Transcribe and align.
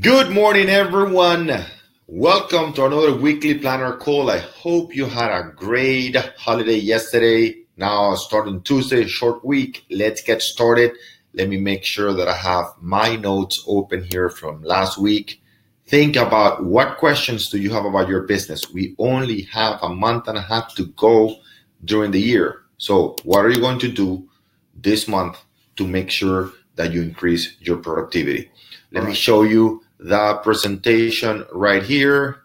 Good 0.00 0.30
morning, 0.30 0.68
everyone. 0.68 1.50
Welcome 2.06 2.74
to 2.74 2.84
another 2.84 3.16
weekly 3.16 3.56
planner 3.56 3.96
call. 3.96 4.30
I 4.30 4.40
hope 4.40 4.94
you 4.94 5.06
had 5.06 5.30
a 5.30 5.52
great 5.56 6.14
holiday 6.36 6.76
yesterday. 6.76 7.62
Now, 7.78 8.14
starting 8.14 8.60
Tuesday, 8.60 9.06
short 9.06 9.42
week. 9.42 9.86
Let's 9.88 10.20
get 10.20 10.42
started. 10.42 10.92
Let 11.32 11.48
me 11.48 11.56
make 11.56 11.82
sure 11.82 12.12
that 12.12 12.28
I 12.28 12.36
have 12.36 12.74
my 12.78 13.16
notes 13.16 13.64
open 13.66 14.04
here 14.04 14.28
from 14.28 14.62
last 14.62 14.98
week. 14.98 15.40
Think 15.86 16.16
about 16.16 16.62
what 16.62 16.98
questions 16.98 17.48
do 17.48 17.56
you 17.56 17.70
have 17.70 17.86
about 17.86 18.10
your 18.10 18.24
business? 18.24 18.70
We 18.70 18.94
only 18.98 19.42
have 19.52 19.78
a 19.80 19.88
month 19.88 20.28
and 20.28 20.36
a 20.36 20.42
half 20.42 20.74
to 20.74 20.88
go 20.88 21.36
during 21.86 22.10
the 22.10 22.20
year. 22.20 22.64
So, 22.76 23.16
what 23.24 23.46
are 23.46 23.50
you 23.50 23.60
going 23.60 23.78
to 23.78 23.90
do 23.90 24.28
this 24.74 25.08
month 25.08 25.38
to 25.76 25.86
make 25.86 26.10
sure 26.10 26.52
that 26.74 26.92
you 26.92 27.00
increase 27.00 27.56
your 27.60 27.78
productivity? 27.78 28.50
Let 28.92 29.04
me 29.04 29.14
show 29.14 29.42
you 29.42 29.82
the 29.98 30.34
presentation 30.42 31.44
right 31.52 31.82
here. 31.82 32.42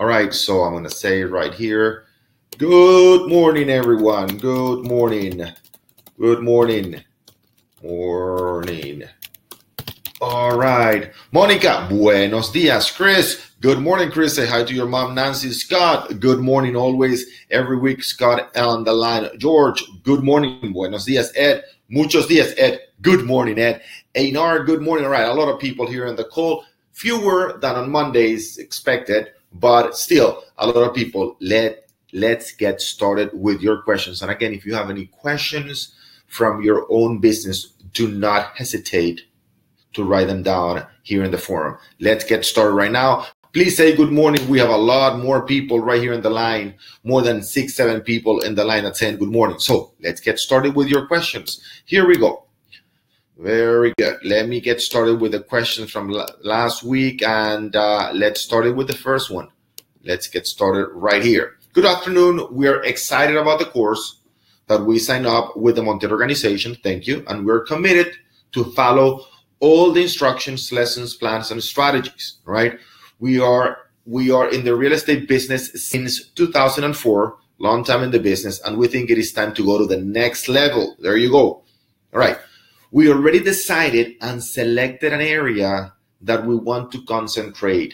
All 0.00 0.06
right, 0.06 0.34
so 0.34 0.62
I'm 0.62 0.72
going 0.72 0.84
to 0.84 0.90
say 0.90 1.22
right 1.22 1.54
here, 1.54 2.06
good 2.58 3.28
morning, 3.28 3.70
everyone. 3.70 4.38
Good 4.38 4.84
morning. 4.84 5.44
Good 6.18 6.40
morning. 6.40 7.02
Morning. 7.82 9.04
All 10.20 10.56
right. 10.56 11.12
Monica, 11.32 11.86
buenos 11.88 12.50
dias. 12.50 12.90
Chris, 12.90 13.50
good 13.60 13.78
morning, 13.78 14.10
Chris. 14.10 14.34
Say 14.34 14.46
hi 14.46 14.64
to 14.64 14.74
your 14.74 14.86
mom, 14.86 15.14
Nancy. 15.14 15.50
Scott, 15.50 16.18
good 16.18 16.40
morning 16.40 16.76
always. 16.76 17.26
Every 17.50 17.76
week, 17.76 18.02
Scott 18.02 18.56
on 18.56 18.84
the 18.84 18.92
line. 18.92 19.28
George, 19.38 19.84
good 20.02 20.24
morning. 20.24 20.72
Buenos 20.72 21.04
dias. 21.04 21.30
Ed, 21.36 21.62
muchos 21.88 22.26
dias. 22.26 22.54
Ed, 22.56 22.80
good 23.02 23.24
morning, 23.26 23.58
Ed. 23.58 23.82
Einar, 24.16 24.62
good 24.62 24.80
morning. 24.80 25.04
All 25.04 25.10
right, 25.10 25.26
a 25.26 25.34
lot 25.34 25.52
of 25.52 25.58
people 25.58 25.88
here 25.88 26.06
in 26.06 26.14
the 26.14 26.22
call 26.22 26.64
fewer 26.92 27.58
than 27.60 27.74
on 27.74 27.90
Mondays 27.90 28.58
expected, 28.58 29.32
but 29.52 29.96
still 29.96 30.44
a 30.58 30.68
lot 30.68 30.88
of 30.88 30.94
people. 30.94 31.36
Let 31.40 31.88
let's 32.12 32.52
get 32.52 32.80
started 32.80 33.30
with 33.32 33.60
your 33.60 33.82
questions. 33.82 34.22
And 34.22 34.30
again, 34.30 34.52
if 34.52 34.64
you 34.64 34.72
have 34.74 34.88
any 34.88 35.06
questions 35.06 35.96
from 36.28 36.62
your 36.62 36.86
own 36.90 37.18
business, 37.18 37.72
do 37.92 38.06
not 38.06 38.56
hesitate 38.56 39.22
to 39.94 40.04
write 40.04 40.28
them 40.28 40.44
down 40.44 40.86
here 41.02 41.24
in 41.24 41.32
the 41.32 41.38
forum. 41.38 41.76
Let's 41.98 42.24
get 42.24 42.44
started 42.44 42.74
right 42.74 42.92
now. 42.92 43.26
Please 43.52 43.76
say 43.76 43.96
good 43.96 44.12
morning. 44.12 44.48
We 44.48 44.60
have 44.60 44.70
a 44.70 44.76
lot 44.76 45.18
more 45.18 45.44
people 45.44 45.80
right 45.80 46.00
here 46.00 46.12
in 46.12 46.22
the 46.22 46.30
line, 46.30 46.74
more 47.02 47.22
than 47.22 47.42
six, 47.42 47.74
seven 47.74 48.00
people 48.00 48.40
in 48.42 48.54
the 48.54 48.64
line 48.64 48.84
that 48.84 48.96
saying 48.96 49.18
good 49.18 49.32
morning. 49.32 49.58
So 49.58 49.92
let's 50.00 50.20
get 50.20 50.38
started 50.38 50.76
with 50.76 50.86
your 50.86 51.08
questions. 51.08 51.60
Here 51.84 52.06
we 52.06 52.16
go. 52.16 52.43
Very 53.36 53.92
good. 53.98 54.18
Let 54.22 54.48
me 54.48 54.60
get 54.60 54.80
started 54.80 55.20
with 55.20 55.32
the 55.32 55.40
questions 55.40 55.90
from 55.90 56.14
last 56.42 56.84
week, 56.84 57.20
and 57.22 57.74
uh, 57.74 58.10
let's 58.14 58.40
start 58.40 58.64
it 58.64 58.76
with 58.76 58.86
the 58.86 58.96
first 58.96 59.28
one. 59.28 59.48
Let's 60.04 60.28
get 60.28 60.46
started 60.46 60.88
right 60.92 61.22
here. 61.22 61.56
Good 61.72 61.84
afternoon. 61.84 62.46
We 62.52 62.68
are 62.68 62.84
excited 62.84 63.36
about 63.36 63.58
the 63.58 63.64
course 63.64 64.20
that 64.68 64.82
we 64.82 65.00
signed 65.00 65.26
up 65.26 65.56
with 65.56 65.74
the 65.74 65.82
Montiel 65.82 66.12
organization. 66.12 66.76
Thank 66.84 67.08
you. 67.08 67.24
And 67.26 67.44
we're 67.44 67.64
committed 67.64 68.14
to 68.52 68.64
follow 68.72 69.26
all 69.58 69.90
the 69.90 70.02
instructions, 70.02 70.70
lessons, 70.70 71.16
plans, 71.16 71.50
and 71.50 71.60
strategies. 71.60 72.36
Right? 72.44 72.78
We 73.18 73.40
are 73.40 73.78
we 74.06 74.30
are 74.30 74.48
in 74.48 74.64
the 74.64 74.76
real 74.76 74.92
estate 74.92 75.26
business 75.26 75.72
since 75.88 76.28
2004, 76.28 77.36
long 77.58 77.82
time 77.82 78.04
in 78.04 78.12
the 78.12 78.20
business, 78.20 78.60
and 78.60 78.78
we 78.78 78.86
think 78.86 79.10
it 79.10 79.18
is 79.18 79.32
time 79.32 79.54
to 79.54 79.64
go 79.64 79.78
to 79.78 79.86
the 79.86 80.00
next 80.00 80.48
level. 80.48 80.94
There 81.00 81.16
you 81.16 81.32
go. 81.32 81.64
All 82.12 82.20
right 82.20 82.38
we 82.94 83.10
already 83.10 83.40
decided 83.40 84.14
and 84.20 84.40
selected 84.40 85.12
an 85.12 85.20
area 85.20 85.92
that 86.20 86.46
we 86.46 86.54
want 86.54 86.92
to 86.92 87.02
concentrate. 87.02 87.92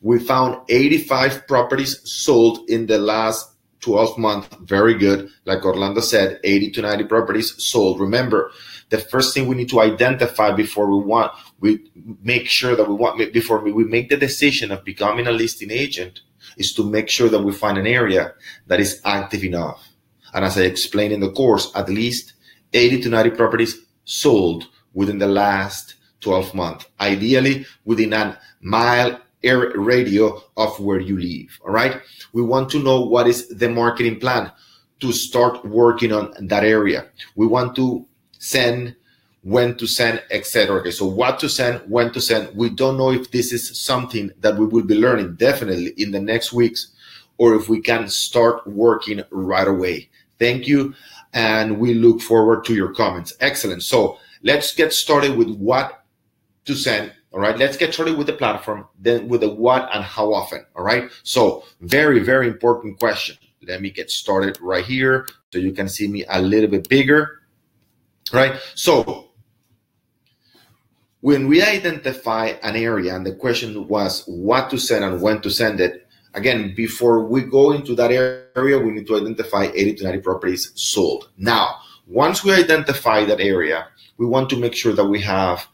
We 0.00 0.18
found 0.18 0.60
85 0.68 1.46
properties 1.46 2.00
sold 2.02 2.68
in 2.68 2.86
the 2.86 2.98
last 2.98 3.54
12 3.78 4.18
months. 4.18 4.48
Very 4.62 4.94
good. 4.94 5.28
Like 5.44 5.64
Orlando 5.64 6.00
said, 6.00 6.40
80 6.42 6.72
to 6.72 6.82
90 6.82 7.04
properties 7.04 7.54
sold. 7.62 8.00
Remember, 8.00 8.50
the 8.88 8.98
first 8.98 9.34
thing 9.34 9.46
we 9.46 9.54
need 9.54 9.68
to 9.68 9.80
identify 9.80 10.50
before 10.50 10.90
we 10.90 11.04
want, 11.04 11.30
we 11.60 11.88
make 12.24 12.48
sure 12.48 12.74
that 12.74 12.88
we 12.88 12.94
want, 12.94 13.32
before 13.32 13.60
we 13.60 13.84
make 13.84 14.08
the 14.08 14.16
decision 14.16 14.72
of 14.72 14.84
becoming 14.84 15.28
a 15.28 15.32
listing 15.32 15.70
agent 15.70 16.22
is 16.56 16.74
to 16.74 16.82
make 16.82 17.08
sure 17.08 17.28
that 17.28 17.44
we 17.44 17.52
find 17.52 17.78
an 17.78 17.86
area 17.86 18.34
that 18.66 18.80
is 18.80 19.00
active 19.04 19.44
enough. 19.44 19.90
And 20.34 20.44
as 20.44 20.58
I 20.58 20.62
explained 20.62 21.12
in 21.12 21.20
the 21.20 21.30
course, 21.30 21.70
at 21.76 21.88
least 21.88 22.32
80 22.72 23.02
to 23.02 23.08
90 23.08 23.30
properties 23.36 23.78
sold 24.04 24.68
within 24.94 25.18
the 25.18 25.26
last 25.26 25.94
12 26.20 26.54
months, 26.54 26.86
ideally 27.00 27.66
within 27.84 28.12
a 28.12 28.38
mile 28.60 29.20
air 29.42 29.72
radio 29.74 30.40
of 30.56 30.78
where 30.80 31.00
you 31.00 31.18
live. 31.18 31.60
All 31.64 31.72
right. 31.72 32.00
We 32.32 32.42
want 32.42 32.70
to 32.70 32.82
know 32.82 33.02
what 33.02 33.26
is 33.26 33.48
the 33.48 33.68
marketing 33.68 34.20
plan 34.20 34.52
to 35.00 35.12
start 35.12 35.64
working 35.64 36.12
on 36.12 36.32
that 36.46 36.64
area. 36.64 37.06
We 37.34 37.46
want 37.46 37.74
to 37.76 38.06
send, 38.38 38.94
when 39.42 39.76
to 39.76 39.86
send, 39.86 40.22
etc. 40.30 40.80
Okay. 40.80 40.92
So 40.92 41.06
what 41.06 41.40
to 41.40 41.48
send, 41.48 41.82
when 41.90 42.12
to 42.12 42.20
send. 42.20 42.56
We 42.56 42.70
don't 42.70 42.96
know 42.96 43.10
if 43.10 43.30
this 43.30 43.52
is 43.52 43.76
something 43.80 44.30
that 44.40 44.56
we 44.56 44.66
will 44.66 44.84
be 44.84 44.94
learning 44.94 45.34
definitely 45.34 45.92
in 45.96 46.12
the 46.12 46.20
next 46.20 46.52
weeks 46.52 46.92
or 47.38 47.54
if 47.54 47.68
we 47.68 47.80
can 47.80 48.08
start 48.08 48.64
working 48.66 49.22
right 49.30 49.66
away. 49.66 50.08
Thank 50.38 50.68
you 50.68 50.94
and 51.32 51.78
we 51.78 51.94
look 51.94 52.20
forward 52.20 52.64
to 52.66 52.74
your 52.74 52.92
comments. 52.94 53.32
Excellent. 53.40 53.82
So 53.82 54.18
let's 54.42 54.74
get 54.74 54.92
started 54.92 55.36
with 55.36 55.48
what 55.56 56.04
to 56.64 56.74
send. 56.74 57.12
All 57.32 57.40
right. 57.40 57.56
Let's 57.56 57.76
get 57.76 57.94
started 57.94 58.18
with 58.18 58.26
the 58.26 58.34
platform, 58.34 58.86
then 58.98 59.28
with 59.28 59.40
the 59.40 59.48
what 59.48 59.88
and 59.94 60.04
how 60.04 60.34
often. 60.34 60.66
All 60.76 60.84
right. 60.84 61.10
So 61.22 61.64
very, 61.80 62.20
very 62.20 62.46
important 62.46 62.98
question. 62.98 63.36
Let 63.66 63.80
me 63.80 63.90
get 63.90 64.10
started 64.10 64.58
right 64.60 64.84
here 64.84 65.26
so 65.52 65.58
you 65.58 65.72
can 65.72 65.88
see 65.88 66.08
me 66.08 66.24
a 66.28 66.42
little 66.42 66.68
bit 66.68 66.88
bigger. 66.88 67.42
Right. 68.32 68.60
So 68.74 69.30
when 71.20 71.46
we 71.48 71.62
identify 71.62 72.54
an 72.62 72.76
area 72.76 73.14
and 73.14 73.24
the 73.24 73.34
question 73.34 73.88
was 73.88 74.24
what 74.26 74.68
to 74.70 74.78
send 74.78 75.04
and 75.04 75.22
when 75.22 75.40
to 75.42 75.50
send 75.50 75.80
it, 75.80 76.06
again, 76.34 76.74
before 76.74 77.24
we 77.24 77.42
go 77.42 77.72
into 77.72 77.94
that 77.94 78.10
area, 78.10 78.78
we 78.78 78.92
need 78.92 79.06
to 79.06 79.16
identify 79.16 79.64
80 79.64 79.94
to 79.94 80.04
90 80.04 80.20
properties 80.20 80.72
sold. 80.74 81.30
Now, 81.36 81.76
once 82.06 82.44
we 82.44 82.52
identify 82.52 83.24
that 83.24 83.40
area, 83.40 83.88
we 84.18 84.26
want 84.26 84.50
to 84.50 84.56
make 84.56 84.74
sure 84.74 84.92
that 84.92 85.04
we 85.04 85.20
have 85.20 85.66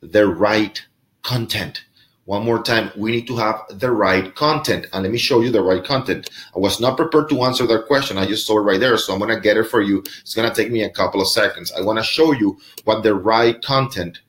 the 0.00 0.26
right 0.26 0.80
content. 1.22 1.84
One 2.24 2.44
more 2.44 2.62
time, 2.62 2.90
we 2.94 3.10
need 3.10 3.26
to 3.28 3.36
have 3.36 3.62
the 3.70 3.90
right 3.90 4.34
content. 4.34 4.86
And 4.92 5.02
let 5.02 5.10
me 5.10 5.16
show 5.16 5.40
you 5.40 5.50
the 5.50 5.62
right 5.62 5.82
content. 5.82 6.28
I 6.54 6.58
was 6.58 6.78
not 6.78 6.98
prepared 6.98 7.30
to 7.30 7.42
answer 7.42 7.66
that 7.66 7.86
question. 7.86 8.18
I 8.18 8.26
just 8.26 8.46
saw 8.46 8.58
it 8.58 8.62
right 8.62 8.78
there. 8.78 8.98
So 8.98 9.14
I'm 9.14 9.18
going 9.18 9.34
to 9.34 9.40
get 9.40 9.56
it 9.56 9.64
for 9.64 9.80
you. 9.80 10.00
It's 10.20 10.34
going 10.34 10.48
to 10.48 10.54
take 10.54 10.70
me 10.70 10.82
a 10.82 10.90
couple 10.90 11.22
of 11.22 11.28
seconds. 11.28 11.72
I 11.72 11.80
want 11.80 11.98
to 11.98 12.04
show 12.04 12.32
you 12.32 12.58
what 12.84 13.02
the 13.02 13.14
right 13.14 13.60
content 13.62 14.20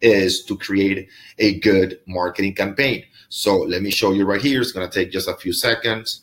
is 0.00 0.42
to 0.46 0.56
create 0.56 1.08
a 1.38 1.60
good 1.60 2.00
marketing 2.06 2.54
campaign. 2.54 3.04
So 3.30 3.58
let 3.58 3.80
me 3.80 3.90
show 3.90 4.12
you 4.12 4.26
right 4.26 4.42
here. 4.42 4.60
It's 4.60 4.72
going 4.72 4.88
to 4.88 4.92
take 4.92 5.12
just 5.12 5.28
a 5.28 5.36
few 5.36 5.52
seconds. 5.52 6.22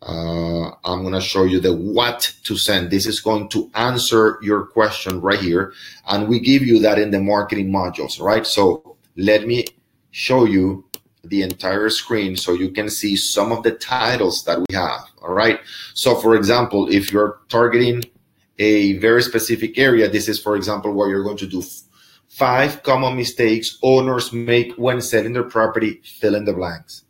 Uh, 0.00 0.70
I'm 0.84 1.02
going 1.02 1.12
to 1.12 1.20
show 1.20 1.42
you 1.42 1.58
the 1.58 1.74
what 1.74 2.32
to 2.44 2.56
send. 2.56 2.90
This 2.90 3.06
is 3.06 3.20
going 3.20 3.48
to 3.50 3.68
answer 3.74 4.38
your 4.40 4.66
question 4.66 5.20
right 5.20 5.40
here. 5.40 5.72
And 6.06 6.28
we 6.28 6.38
give 6.38 6.62
you 6.62 6.78
that 6.78 6.98
in 6.98 7.10
the 7.10 7.20
marketing 7.20 7.70
modules, 7.70 8.20
right? 8.20 8.46
So 8.46 8.96
let 9.16 9.46
me 9.48 9.66
show 10.12 10.44
you 10.44 10.84
the 11.24 11.42
entire 11.42 11.90
screen 11.90 12.36
so 12.36 12.52
you 12.52 12.70
can 12.70 12.88
see 12.88 13.16
some 13.16 13.50
of 13.50 13.64
the 13.64 13.72
titles 13.72 14.44
that 14.44 14.60
we 14.60 14.74
have. 14.76 15.00
All 15.20 15.34
right. 15.34 15.58
So 15.94 16.14
for 16.14 16.36
example, 16.36 16.88
if 16.88 17.12
you're 17.12 17.40
targeting 17.48 18.04
a 18.60 18.96
very 18.98 19.22
specific 19.22 19.76
area, 19.76 20.08
this 20.08 20.28
is, 20.28 20.40
for 20.40 20.54
example, 20.54 20.92
what 20.92 21.08
you're 21.08 21.24
going 21.24 21.36
to 21.38 21.46
do 21.48 21.62
Five 22.28 22.82
common 22.82 23.16
mistakes 23.16 23.78
owners 23.82 24.32
make 24.32 24.72
when 24.74 25.00
selling 25.00 25.32
their 25.32 25.44
property, 25.44 26.00
fill 26.04 26.34
in 26.34 26.44
the 26.44 26.52
blanks. 26.52 27.04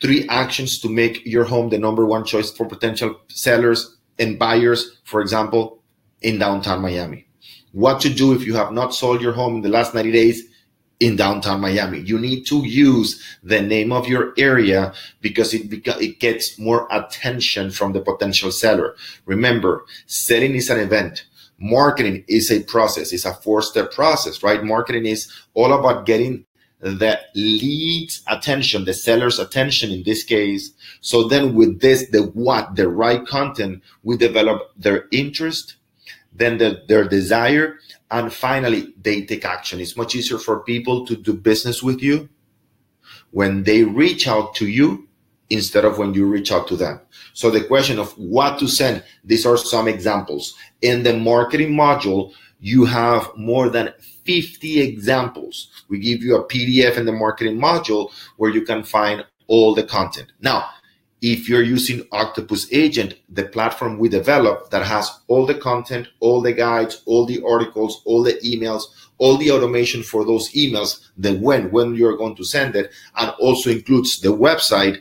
Three 0.00 0.28
actions 0.28 0.80
to 0.80 0.88
make 0.88 1.24
your 1.24 1.44
home 1.44 1.70
the 1.70 1.78
number 1.78 2.04
one 2.04 2.24
choice 2.24 2.50
for 2.50 2.66
potential 2.66 3.20
sellers 3.28 3.96
and 4.18 4.38
buyers, 4.38 4.98
for 5.04 5.20
example, 5.20 5.82
in 6.20 6.38
downtown 6.38 6.82
Miami. 6.82 7.26
What 7.70 8.00
to 8.00 8.10
do 8.12 8.34
if 8.34 8.44
you 8.44 8.54
have 8.54 8.72
not 8.72 8.94
sold 8.94 9.22
your 9.22 9.32
home 9.32 9.56
in 9.56 9.62
the 9.62 9.68
last 9.68 9.94
90 9.94 10.10
days 10.12 10.42
in 11.02 11.16
downtown 11.16 11.60
Miami. 11.60 12.00
You 12.00 12.18
need 12.18 12.44
to 12.46 12.64
use 12.66 13.22
the 13.42 13.60
name 13.60 13.90
of 13.90 14.06
your 14.06 14.32
area 14.38 14.92
because 15.20 15.52
it, 15.52 15.72
it 15.72 16.20
gets 16.20 16.58
more 16.58 16.86
attention 16.92 17.70
from 17.70 17.92
the 17.92 18.00
potential 18.00 18.52
seller. 18.52 18.94
Remember, 19.26 19.84
selling 20.06 20.54
is 20.54 20.70
an 20.70 20.78
event 20.78 21.24
marketing 21.62 22.24
is 22.28 22.50
a 22.50 22.60
process 22.64 23.12
it's 23.12 23.24
a 23.24 23.34
four 23.34 23.62
step 23.62 23.92
process 23.92 24.42
right 24.42 24.64
marketing 24.64 25.06
is 25.06 25.32
all 25.54 25.72
about 25.72 26.04
getting 26.04 26.44
the 26.80 27.18
lead's 27.34 28.22
attention 28.28 28.84
the 28.84 28.92
seller's 28.94 29.38
attention 29.38 29.90
in 29.90 30.02
this 30.02 30.24
case 30.24 30.72
so 31.00 31.28
then 31.28 31.54
with 31.54 31.80
this 31.80 32.10
the 32.10 32.22
what 32.34 32.74
the 32.74 32.88
right 32.88 33.26
content 33.26 33.82
we 34.02 34.16
develop 34.16 34.72
their 34.76 35.06
interest 35.12 35.76
then 36.34 36.58
the, 36.58 36.82
their 36.88 37.04
desire, 37.04 37.78
and 38.10 38.32
finally, 38.32 38.94
they 39.00 39.22
take 39.22 39.44
action. 39.44 39.80
It's 39.80 39.96
much 39.96 40.14
easier 40.14 40.38
for 40.38 40.60
people 40.60 41.06
to 41.06 41.16
do 41.16 41.34
business 41.34 41.82
with 41.82 42.02
you 42.02 42.28
when 43.30 43.64
they 43.64 43.84
reach 43.84 44.26
out 44.26 44.54
to 44.56 44.66
you 44.66 45.08
instead 45.50 45.84
of 45.84 45.98
when 45.98 46.14
you 46.14 46.26
reach 46.26 46.50
out 46.50 46.66
to 46.68 46.76
them. 46.76 47.00
So 47.34 47.50
the 47.50 47.64
question 47.64 47.98
of 47.98 48.12
what 48.12 48.58
to 48.58 48.68
send, 48.68 49.04
these 49.24 49.44
are 49.44 49.56
some 49.56 49.88
examples. 49.88 50.54
In 50.82 51.04
the 51.04 51.16
marketing 51.16 51.70
module, 51.70 52.32
you 52.60 52.84
have 52.84 53.30
more 53.36 53.68
than 53.68 53.92
50 54.24 54.80
examples. 54.80 55.68
We 55.88 55.98
give 55.98 56.22
you 56.22 56.36
a 56.36 56.46
PDF 56.46 56.96
in 56.96 57.06
the 57.06 57.12
marketing 57.12 57.58
module 57.58 58.10
where 58.36 58.50
you 58.50 58.62
can 58.62 58.82
find 58.82 59.24
all 59.46 59.74
the 59.74 59.84
content. 59.84 60.32
Now, 60.40 60.68
if 61.20 61.48
you're 61.48 61.62
using 61.62 62.06
Octopus 62.10 62.66
Agent, 62.72 63.14
the 63.28 63.44
platform 63.44 63.98
we 63.98 64.08
developed 64.08 64.72
that 64.72 64.84
has 64.84 65.20
all 65.28 65.46
the 65.46 65.54
content, 65.54 66.08
all 66.18 66.40
the 66.40 66.52
guides, 66.52 67.02
all 67.06 67.26
the 67.26 67.40
articles, 67.46 68.02
all 68.04 68.24
the 68.24 68.34
emails, 68.44 68.82
all 69.18 69.36
the 69.36 69.52
automation 69.52 70.02
for 70.02 70.24
those 70.24 70.50
emails, 70.50 71.08
the 71.16 71.34
when, 71.34 71.70
when 71.70 71.94
you're 71.94 72.16
going 72.16 72.34
to 72.34 72.44
send 72.44 72.74
it, 72.74 72.90
and 73.16 73.30
also 73.38 73.70
includes 73.70 74.20
the 74.20 74.28
website, 74.28 75.00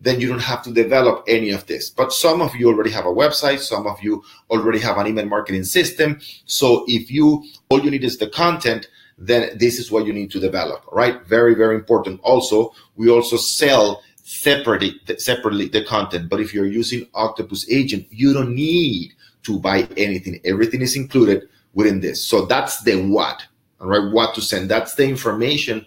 then 0.00 0.20
you 0.20 0.28
don't 0.28 0.40
have 0.40 0.62
to 0.62 0.72
develop 0.72 1.24
any 1.28 1.50
of 1.50 1.66
this. 1.66 1.90
But 1.90 2.12
some 2.12 2.40
of 2.40 2.56
you 2.56 2.68
already 2.68 2.90
have 2.90 3.06
a 3.06 3.10
website, 3.12 3.60
some 3.60 3.86
of 3.86 4.02
you 4.02 4.24
already 4.48 4.78
have 4.78 4.96
an 4.98 5.06
email 5.06 5.26
marketing 5.26 5.64
system. 5.64 6.20
So 6.46 6.84
if 6.88 7.10
you 7.10 7.44
all 7.68 7.80
you 7.80 7.90
need 7.90 8.04
is 8.04 8.18
the 8.18 8.28
content, 8.28 8.88
then 9.18 9.56
this 9.58 9.78
is 9.78 9.90
what 9.90 10.06
you 10.06 10.12
need 10.12 10.30
to 10.30 10.40
develop, 10.40 10.84
right? 10.90 11.22
Very, 11.26 11.54
very 11.54 11.74
important. 11.74 12.20
Also, 12.22 12.74
we 12.96 13.10
also 13.10 13.36
sell 13.36 14.02
separately 14.22 14.98
separately 15.18 15.68
the 15.68 15.84
content. 15.84 16.30
But 16.30 16.40
if 16.40 16.54
you're 16.54 16.66
using 16.66 17.06
Octopus 17.14 17.70
Agent, 17.70 18.06
you 18.10 18.32
don't 18.32 18.54
need 18.54 19.12
to 19.42 19.58
buy 19.58 19.88
anything. 19.96 20.40
Everything 20.44 20.80
is 20.80 20.96
included 20.96 21.48
within 21.74 22.00
this. 22.00 22.24
So 22.24 22.46
that's 22.46 22.82
the 22.82 22.96
what, 22.96 23.44
all 23.80 23.88
right? 23.88 24.12
What 24.12 24.34
to 24.34 24.40
send. 24.40 24.70
That's 24.70 24.94
the 24.94 25.08
information 25.08 25.86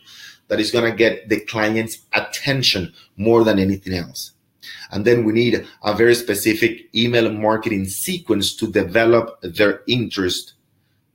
that 0.54 0.60
is 0.60 0.70
going 0.70 0.86
to 0.86 0.96
get 0.96 1.30
the 1.30 1.40
client's 1.40 1.98
attention 2.14 2.94
more 3.18 3.44
than 3.44 3.58
anything 3.58 3.96
else. 3.96 4.34
And 4.92 5.04
then 5.04 5.24
we 5.24 5.34
need 5.34 5.66
a 5.84 5.96
very 5.96 6.14
specific 6.14 6.94
email 6.94 7.32
marketing 7.32 7.86
sequence 7.86 8.56
to 8.58 8.72
develop 8.72 9.42
their 9.42 9.82
interest, 9.88 10.54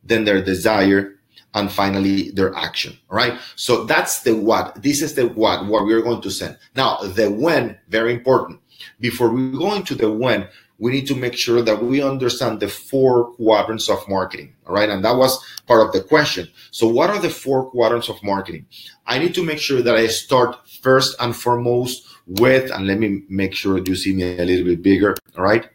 then 0.02 0.25
their 0.25 0.43
desire, 0.43 1.14
and 1.55 1.70
finally 1.70 2.32
their 2.32 2.52
action. 2.56 2.99
All 3.08 3.17
right. 3.17 3.38
So 3.55 3.85
that's 3.85 4.23
the 4.23 4.35
what. 4.35 4.82
This 4.82 5.02
is 5.02 5.14
the 5.14 5.29
what, 5.29 5.67
what 5.67 5.84
we're 5.84 6.02
going 6.02 6.20
to 6.23 6.32
send. 6.32 6.58
Now, 6.75 6.96
the 6.96 7.31
when, 7.31 7.79
very 7.88 8.12
important. 8.14 8.58
Before 9.01 9.31
we 9.31 9.51
go 9.53 9.75
into 9.75 9.95
the 9.95 10.11
when, 10.11 10.49
we 10.79 10.93
need 10.93 11.07
to 11.09 11.17
make 11.17 11.35
sure 11.35 11.61
that 11.61 11.83
we 11.83 12.03
understand 12.03 12.61
the 12.61 12.69
four 12.69 13.33
quadrants 13.33 13.89
of 13.89 14.07
marketing. 14.09 14.55
All 14.67 14.75
right. 14.75 14.89
And 14.89 15.05
that 15.05 15.17
was 15.17 15.43
part 15.67 15.87
of 15.87 15.93
the 15.93 16.03
question. 16.03 16.49
So, 16.71 16.87
what 16.87 17.11
are 17.11 17.19
the 17.19 17.31
four 17.31 17.71
quadrants 17.71 18.09
of 18.09 18.23
marketing? 18.23 18.67
I 19.07 19.19
need 19.19 19.35
to 19.35 19.45
make 19.45 19.59
sure 19.59 19.83
that 19.83 19.97
I 19.97 20.07
start 20.07 20.57
first 20.83 21.17
and 21.21 21.35
foremost 21.35 22.07
with, 22.27 22.71
and 22.71 22.87
let 22.87 22.99
me 22.99 23.23
make 23.29 23.55
sure 23.55 23.79
you 23.79 23.97
see 23.97 24.15
me 24.15 24.39
a 24.39 24.45
little 24.45 24.67
bit 24.67 24.83
bigger. 24.83 25.17
All 25.37 25.45
right. 25.45 25.69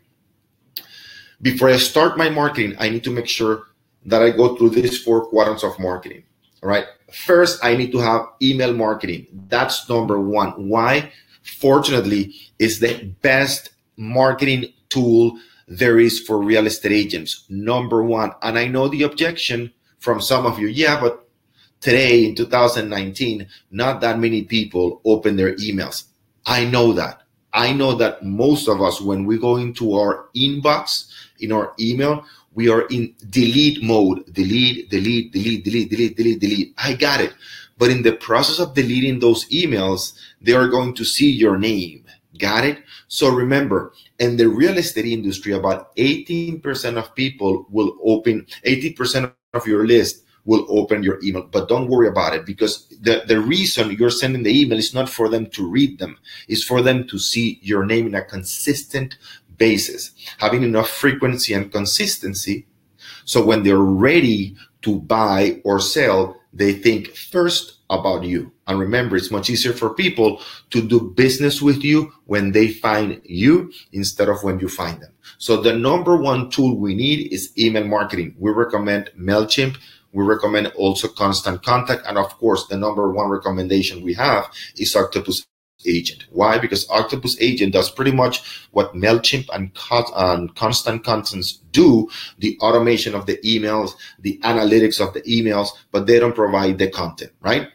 Before 1.42 1.70
I 1.70 1.78
start 1.78 2.18
my 2.18 2.30
marketing, 2.30 2.76
I 2.80 2.88
need 2.88 3.04
to 3.04 3.12
make 3.12 3.28
sure 3.28 3.68
that 4.06 4.22
I 4.22 4.32
go 4.32 4.56
through 4.56 4.70
these 4.70 5.02
four 5.04 5.26
quadrants 5.26 5.64
of 5.64 5.78
marketing. 5.80 6.24
All 6.62 6.70
right. 6.70 6.86
First, 7.12 7.64
I 7.64 7.76
need 7.76 7.92
to 7.92 8.00
have 8.00 8.28
email 8.42 8.74
marketing. 8.74 9.28
That's 9.50 9.90
number 9.90 10.20
one. 10.20 10.70
Why? 10.70 11.12
Fortunately, 11.44 12.34
is 12.60 12.80
the 12.80 13.06
best 13.22 13.72
marketing 13.98 14.74
tool 14.90 15.38
there 15.68 16.00
is 16.00 16.19
for 16.19 16.40
real 16.40 16.68
estate 16.68 16.92
agents. 16.92 17.45
Number 17.50 18.04
one. 18.04 18.31
And 18.42 18.57
I 18.57 18.68
know 18.68 18.88
the 18.88 19.04
objection 19.04 19.72
from 20.00 20.22
some 20.22 20.45
of 20.45 20.60
you. 20.60 20.68
Yeah, 20.68 21.00
but 21.00 21.28
today 21.80 22.25
in 22.25 22.36
2019, 22.36 23.48
not 23.72 24.01
that 24.01 24.19
many 24.19 24.44
people 24.44 25.01
open 25.06 25.36
their 25.36 25.56
emails. 25.56 26.06
I 26.45 26.66
know 26.66 26.94
that. 26.94 27.22
I 27.54 27.72
know 27.72 27.94
that 27.95 28.25
most 28.25 28.68
of 28.68 28.81
us, 28.81 29.00
when 29.00 29.25
we 29.25 29.38
go 29.38 29.57
into 29.57 29.95
our 29.95 30.25
inbox 30.36 31.12
in 31.40 31.51
our 31.51 31.74
email, 31.80 32.25
we 32.56 32.69
are 32.69 32.86
in 32.88 33.13
delete 33.30 33.84
mode 33.84 34.31
delete 34.34 34.90
delete 34.90 35.31
delete 35.31 35.63
delete 35.63 35.90
delete 35.90 36.16
delete 36.16 36.40
delete 36.40 36.74
i 36.78 36.94
got 36.94 37.19
it 37.19 37.34
but 37.78 37.90
in 37.90 38.04
the 38.04 38.13
process 38.13 38.60
of 38.60 38.74
deleting 38.74 39.19
those 39.19 39.45
emails 39.50 40.13
they 40.44 40.54
are 40.54 40.68
going 40.68 40.94
to 40.94 41.04
see 41.04 41.30
your 41.30 41.57
name 41.57 42.06
got 42.40 42.63
it 42.66 42.80
so 43.07 43.30
remember 43.30 43.94
in 44.19 44.38
the 44.38 44.48
real 44.48 44.78
estate 44.78 45.06
industry 45.06 45.54
about 45.54 45.95
18% 45.98 46.98
of 46.98 47.16
people 47.16 47.66
will 47.69 47.98
open 48.04 48.45
80% 48.66 49.31
of 49.54 49.68
your 49.68 49.86
list 49.86 50.24
will 50.45 50.66
open 50.68 51.04
your 51.04 51.24
email 51.24 51.44
but 51.44 51.69
don't 51.69 51.88
worry 51.88 52.07
about 52.07 52.34
it 52.34 52.45
because 52.45 52.88
the, 53.01 53.24
the 53.28 53.40
reason 53.40 53.92
you're 53.92 54.10
sending 54.10 54.44
the 54.44 54.62
email 54.62 54.78
is 54.78 54.94
not 54.94 55.07
for 55.07 55.30
them 55.30 55.45
to 55.51 55.69
read 55.69 56.00
them 56.00 56.18
it's 56.48 56.63
for 56.63 56.81
them 56.81 57.07
to 57.07 57.19
see 57.19 57.60
your 57.62 57.86
name 57.86 58.07
in 58.07 58.16
a 58.16 58.24
consistent 58.24 59.18
basis, 59.57 60.12
having 60.38 60.63
enough 60.63 60.90
frequency 60.90 61.54
and 61.54 61.72
consistency. 61.72 62.68
So 63.25 63.45
when 63.45 63.63
they're 63.63 63.78
ready 63.78 64.56
to 64.81 65.00
buy 65.00 65.62
or 65.63 65.80
sell, 65.80 66.38
they 66.51 66.74
think 66.74 67.16
first 67.16 67.80
about 67.90 68.24
you. 68.24 68.51
And 68.65 68.80
remember, 68.80 69.18
it's 69.18 69.31
much 69.31 69.50
easier 69.50 69.74
for 69.74 69.94
people 69.94 70.42
to 70.69 70.81
do 70.81 71.01
business 71.01 71.62
with 71.62 71.83
you 71.83 72.13
when 72.25 72.54
they 72.54 72.69
find 72.69 73.21
you 73.25 73.71
instead 73.92 74.30
of 74.30 74.42
when 74.44 74.60
you 74.60 74.69
find 74.69 75.01
them. 75.01 75.12
So 75.38 75.62
the 75.62 75.74
number 75.74 76.15
one 76.15 76.50
tool 76.50 76.77
we 76.77 76.95
need 76.95 77.33
is 77.33 77.51
email 77.57 77.86
marketing. 77.86 78.36
We 78.39 78.51
recommend 78.51 79.12
MailChimp. 79.19 79.77
We 80.13 80.24
recommend 80.24 80.68
also 80.77 81.07
constant 81.07 81.63
contact. 81.63 82.06
And 82.07 82.18
of 82.18 82.38
course, 82.38 82.68
the 82.68 82.77
number 82.77 83.12
one 83.12 83.30
recommendation 83.30 84.01
we 84.01 84.13
have 84.13 84.50
is 84.77 84.95
Octopus 84.95 85.45
agent. 85.86 86.25
Why? 86.30 86.59
Because 86.59 86.88
Octopus 86.89 87.36
agent 87.42 87.74
does 87.74 87.92
pretty 87.92 88.13
much 88.13 88.68
what 88.71 88.94
MailChimp 88.94 89.50
and, 89.54 89.74
Constant 90.56 91.04
Contacts 91.04 91.59
do, 91.71 92.09
the 92.38 92.57
automation 92.62 93.16
of 93.16 93.25
the 93.25 93.38
emails, 93.44 93.92
the 94.19 94.39
analytics 94.44 95.06
of 95.06 95.13
the 95.13 95.21
emails, 95.24 95.69
but 95.92 96.07
they 96.07 96.19
don't 96.19 96.36
provide 96.36 96.77
the 96.77 96.89
content, 96.89 97.33
right? 97.42 97.68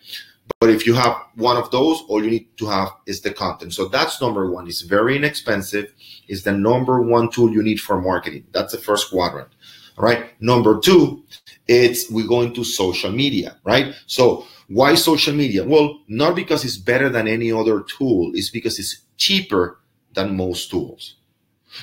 But 0.60 0.70
if 0.70 0.86
you 0.86 0.94
have 0.94 1.16
one 1.36 1.56
of 1.56 1.70
those, 1.70 2.02
all 2.08 2.22
you 2.22 2.30
need 2.30 2.56
to 2.56 2.66
have 2.66 2.88
is 3.06 3.20
the 3.20 3.32
content. 3.32 3.74
So 3.74 3.86
that's 3.86 4.20
number 4.20 4.50
one. 4.50 4.66
It's 4.66 4.82
very 4.82 5.16
inexpensive. 5.16 5.92
It's 6.26 6.42
the 6.42 6.52
number 6.52 7.00
one 7.00 7.30
tool 7.30 7.52
you 7.52 7.62
need 7.62 7.80
for 7.80 8.00
marketing. 8.00 8.44
That's 8.50 8.72
the 8.72 8.78
first 8.78 9.10
quadrant. 9.10 9.50
All 9.96 10.04
right. 10.04 10.30
Number 10.40 10.80
two, 10.80 11.22
it's 11.68 12.10
we 12.10 12.26
go 12.26 12.42
into 12.42 12.64
social 12.64 13.12
media, 13.12 13.56
right? 13.62 13.94
So 14.06 14.46
why 14.66 14.96
social 14.96 15.34
media? 15.34 15.64
Well, 15.64 16.00
not 16.08 16.34
because 16.34 16.64
it's 16.64 16.76
better 16.76 17.08
than 17.08 17.28
any 17.28 17.52
other 17.52 17.82
tool, 17.82 18.32
it's 18.34 18.50
because 18.50 18.78
it's 18.78 19.02
cheaper 19.16 19.78
than 20.14 20.36
most 20.36 20.70
tools. 20.70 21.16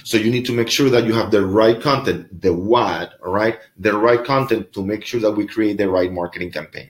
So 0.04 0.18
you 0.18 0.32
need 0.32 0.46
to 0.48 0.54
make 0.54 0.70
sure 0.70 0.90
that 0.90 1.06
you 1.06 1.14
have 1.14 1.32
the 1.32 1.46
right 1.46 1.80
content, 1.80 2.42
the 2.42 2.54
what, 2.54 3.14
all 3.24 3.32
right, 3.32 3.58
the 3.78 3.94
right 3.98 4.24
content 4.24 4.74
to 4.74 4.86
make 4.86 5.06
sure 5.06 5.22
that 5.22 5.32
we 5.32 5.48
create 5.48 5.78
the 5.78 5.90
right 5.90 6.12
marketing 6.12 6.52
campaign. 6.52 6.90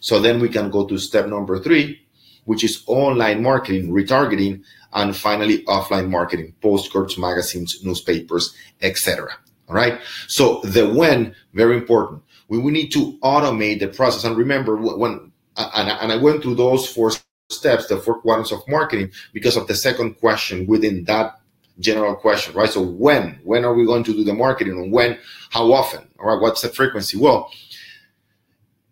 So 0.00 0.20
then 0.20 0.40
we 0.40 0.48
can 0.48 0.70
go 0.70 0.86
to 0.86 0.98
step 0.98 1.26
number 1.26 1.58
three, 1.58 2.00
which 2.44 2.64
is 2.64 2.82
online 2.86 3.42
marketing, 3.42 3.90
retargeting, 3.90 4.62
and 4.92 5.16
finally 5.16 5.64
offline 5.64 6.08
marketing, 6.08 6.54
postcards, 6.62 7.18
magazines, 7.18 7.84
newspapers, 7.84 8.54
etc. 8.82 9.30
All 9.68 9.74
right. 9.74 10.00
So 10.28 10.60
the 10.62 10.88
when, 10.88 11.34
very 11.52 11.76
important. 11.76 12.22
We, 12.48 12.58
we 12.58 12.70
need 12.70 12.92
to 12.92 13.18
automate 13.18 13.80
the 13.80 13.88
process. 13.88 14.24
And 14.24 14.36
remember, 14.36 14.76
when 14.76 15.32
and, 15.56 15.88
and 15.88 16.12
I 16.12 16.16
went 16.16 16.42
through 16.42 16.56
those 16.56 16.86
four 16.86 17.12
steps, 17.48 17.86
the 17.86 17.98
four 17.98 18.20
quadrants 18.20 18.52
of 18.52 18.66
marketing, 18.68 19.10
because 19.32 19.56
of 19.56 19.66
the 19.66 19.74
second 19.74 20.14
question 20.14 20.66
within 20.66 21.04
that 21.04 21.40
general 21.78 22.14
question, 22.14 22.54
right? 22.54 22.68
So 22.68 22.82
when, 22.82 23.38
when 23.44 23.64
are 23.64 23.74
we 23.74 23.84
going 23.84 24.04
to 24.04 24.12
do 24.12 24.24
the 24.24 24.34
marketing 24.34 24.74
and 24.74 24.92
when, 24.92 25.18
how 25.50 25.72
often, 25.72 26.08
all 26.18 26.26
right? 26.26 26.40
What's 26.40 26.62
the 26.62 26.68
frequency? 26.68 27.18
Well, 27.18 27.50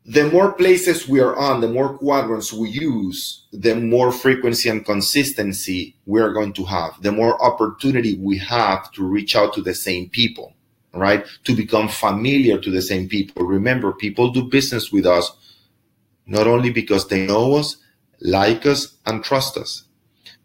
the 0.07 0.31
more 0.31 0.53
places 0.53 1.09
we 1.09 1.21
are 1.21 1.35
on, 1.37 1.61
the 1.63 1.69
more 1.69 1.97
quadrants 1.97 2.53
we 2.53 2.69
use, 2.69 3.45
the 3.53 3.75
more 3.75 4.13
frequency 4.13 4.69
and 4.69 4.85
consistency 4.85 5.97
we 6.05 6.21
are 6.21 6.33
going 6.33 6.53
to 6.53 6.65
have, 6.65 7.01
the 7.01 7.13
more 7.13 7.43
opportunity 7.43 8.15
we 8.19 8.37
have 8.39 8.93
to 8.93 9.03
reach 9.03 9.35
out 9.35 9.55
to 9.55 9.63
the 9.63 9.75
same 9.75 10.11
people, 10.11 10.53
right? 10.93 11.25
To 11.45 11.57
become 11.57 11.89
familiar 11.89 12.59
to 12.59 12.71
the 12.71 12.83
same 12.83 13.09
people. 13.09 13.47
Remember, 13.47 13.93
people 13.93 14.31
do 14.31 14.45
business 14.45 14.93
with 14.93 15.07
us 15.07 15.33
not 16.27 16.47
only 16.47 16.71
because 16.71 17.09
they 17.09 17.27
know 17.27 17.55
us, 17.55 17.77
like 18.21 18.67
us, 18.67 18.97
and 19.07 19.25
trust 19.25 19.57
us. 19.57 19.85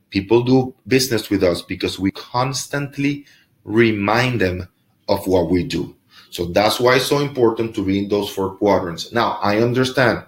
People 0.09 0.43
do 0.43 0.73
business 0.87 1.29
with 1.29 1.43
us 1.43 1.61
because 1.61 1.99
we 1.99 2.11
constantly 2.11 3.25
remind 3.63 4.41
them 4.41 4.67
of 5.07 5.27
what 5.27 5.49
we 5.49 5.63
do. 5.63 5.95
So 6.29 6.45
that's 6.45 6.79
why 6.79 6.95
it's 6.95 7.07
so 7.07 7.19
important 7.19 7.75
to 7.75 7.85
be 7.85 7.99
in 7.99 8.09
those 8.09 8.29
four 8.29 8.55
quadrants. 8.55 9.11
Now, 9.11 9.39
I 9.41 9.57
understand 9.57 10.23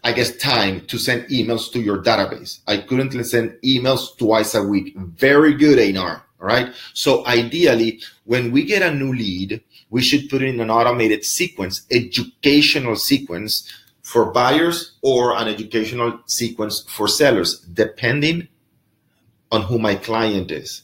I 0.03 0.13
guess, 0.13 0.37
time 0.37 0.87
to 0.87 0.99
send 0.99 1.29
emails 1.29 1.71
to 1.73 1.81
your 1.81 2.03
database? 2.03 2.61
I 2.67 2.79
currently 2.79 3.25
send 3.25 3.59
emails 3.63 4.17
twice 4.17 4.55
a 4.55 4.63
week. 4.63 4.97
Very 4.97 5.55
good, 5.55 5.79
Einar. 5.79 6.25
All 6.41 6.47
right. 6.47 6.73
So 6.95 7.27
ideally, 7.27 8.01
when 8.25 8.53
we 8.53 8.65
get 8.65 8.83
a 8.83 8.95
new 8.95 9.13
lead, 9.13 9.63
we 9.91 10.03
should 10.03 10.29
put 10.29 10.43
in 10.43 10.61
an 10.61 10.71
automated 10.71 11.25
sequence, 11.25 11.87
educational 11.91 12.97
sequence 12.97 13.71
for 14.03 14.33
buyers 14.33 14.93
or 15.03 15.35
an 15.37 15.49
educational 15.49 16.21
sequence 16.27 16.85
for 16.89 17.09
sellers, 17.09 17.61
depending 17.61 18.49
on 19.53 19.63
who 19.63 19.79
my 19.79 19.95
client 19.95 20.51
is. 20.51 20.83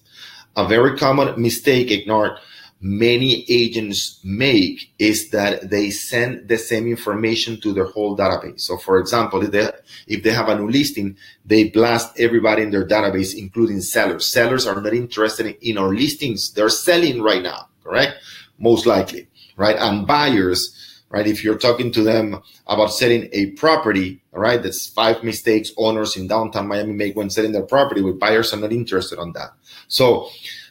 A 0.57 0.67
very 0.67 0.97
common 0.97 1.41
mistake, 1.41 1.91
Einar 1.91 2.39
many 2.81 3.45
agents 3.49 4.19
make 4.25 4.93
is 4.99 5.31
that 5.31 5.69
they 5.69 5.91
send 5.91 6.49
the 6.49 6.57
same 6.57 6.87
information 6.87 7.61
to 7.61 7.73
their 7.73 7.85
whole 7.85 8.17
database. 8.17 8.61
So 8.61 8.79
for 8.79 8.99
example, 8.99 9.43
if 9.43 9.51
they, 9.51 9.71
if 10.07 10.23
they 10.23 10.31
have 10.31 10.49
a 10.49 10.57
new 10.57 10.69
listing, 10.69 11.17
they 11.45 11.69
blast 11.69 12.19
everybody 12.19 12.63
in 12.63 12.71
their 12.71 12.87
database, 12.87 13.37
including 13.37 13.83
sellers. 13.83 14.27
Sellers 14.27 14.67
are 14.67 14.81
not 14.81 14.95
interested 14.95 15.57
in 15.61 15.77
our 15.77 15.95
listings. 15.95 16.53
They're 16.53 16.71
selling 16.71 17.23
right 17.23 17.43
now, 17.43 17.69
correct? 17.85 18.15
Most 18.59 18.87
likely, 18.87 19.29
right? 19.57 19.77
And 19.77 20.07
buyers, 20.07 20.75
right? 21.11 21.27
If 21.27 21.45
you're 21.45 21.59
talking 21.59 21.93
to 21.93 22.03
them 22.03 22.43
about 22.67 22.93
selling 22.93 23.29
a 23.33 23.51
property, 23.53 24.23
right? 24.33 24.63
that's 24.63 24.87
five 24.87 25.23
mistakes 25.23 25.71
owners 25.77 26.17
in 26.17 26.29
downtown 26.29 26.69
Miami 26.69 26.93
make 26.93 27.17
when 27.17 27.29
selling 27.29 27.53
their 27.53 27.63
property 27.63 28.01
with 28.01 28.19
buyers 28.19 28.55
are 28.55 28.59
not 28.59 28.73
interested 28.73 29.19
on 29.19 29.33
that. 29.33 29.51
So 29.89 30.31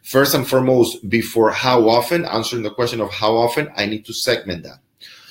First 0.10 0.34
and 0.34 0.48
foremost, 0.48 1.08
before 1.08 1.51
how 1.51 1.88
often, 1.88 2.25
answering 2.25 2.63
the 2.63 2.72
question 2.72 3.00
of 3.00 3.13
how 3.13 3.38
often, 3.38 3.72
I 3.78 3.86
need 3.86 4.06
to 4.06 4.13
segment 4.13 4.63
that. 4.63 4.80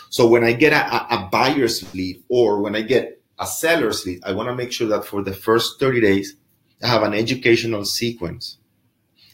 So 0.09 0.29
when 0.29 0.45
I 0.45 0.53
get 0.53 0.73
a, 0.73 1.15
a 1.17 1.29
buyer's 1.33 1.93
lead 1.93 2.23
or 2.29 2.63
when 2.63 2.77
I 2.77 2.83
get 2.83 3.21
a 3.41 3.45
seller's 3.45 4.07
lead, 4.07 4.21
I 4.23 4.31
want 4.31 4.49
to 4.51 4.55
make 4.55 4.71
sure 4.71 4.87
that 4.87 5.05
for 5.05 5.25
the 5.25 5.33
first 5.33 5.81
30 5.81 6.01
days, 6.01 6.37
I 6.81 6.87
have 6.87 7.03
an 7.03 7.13
educational 7.13 7.85
sequence 7.85 8.59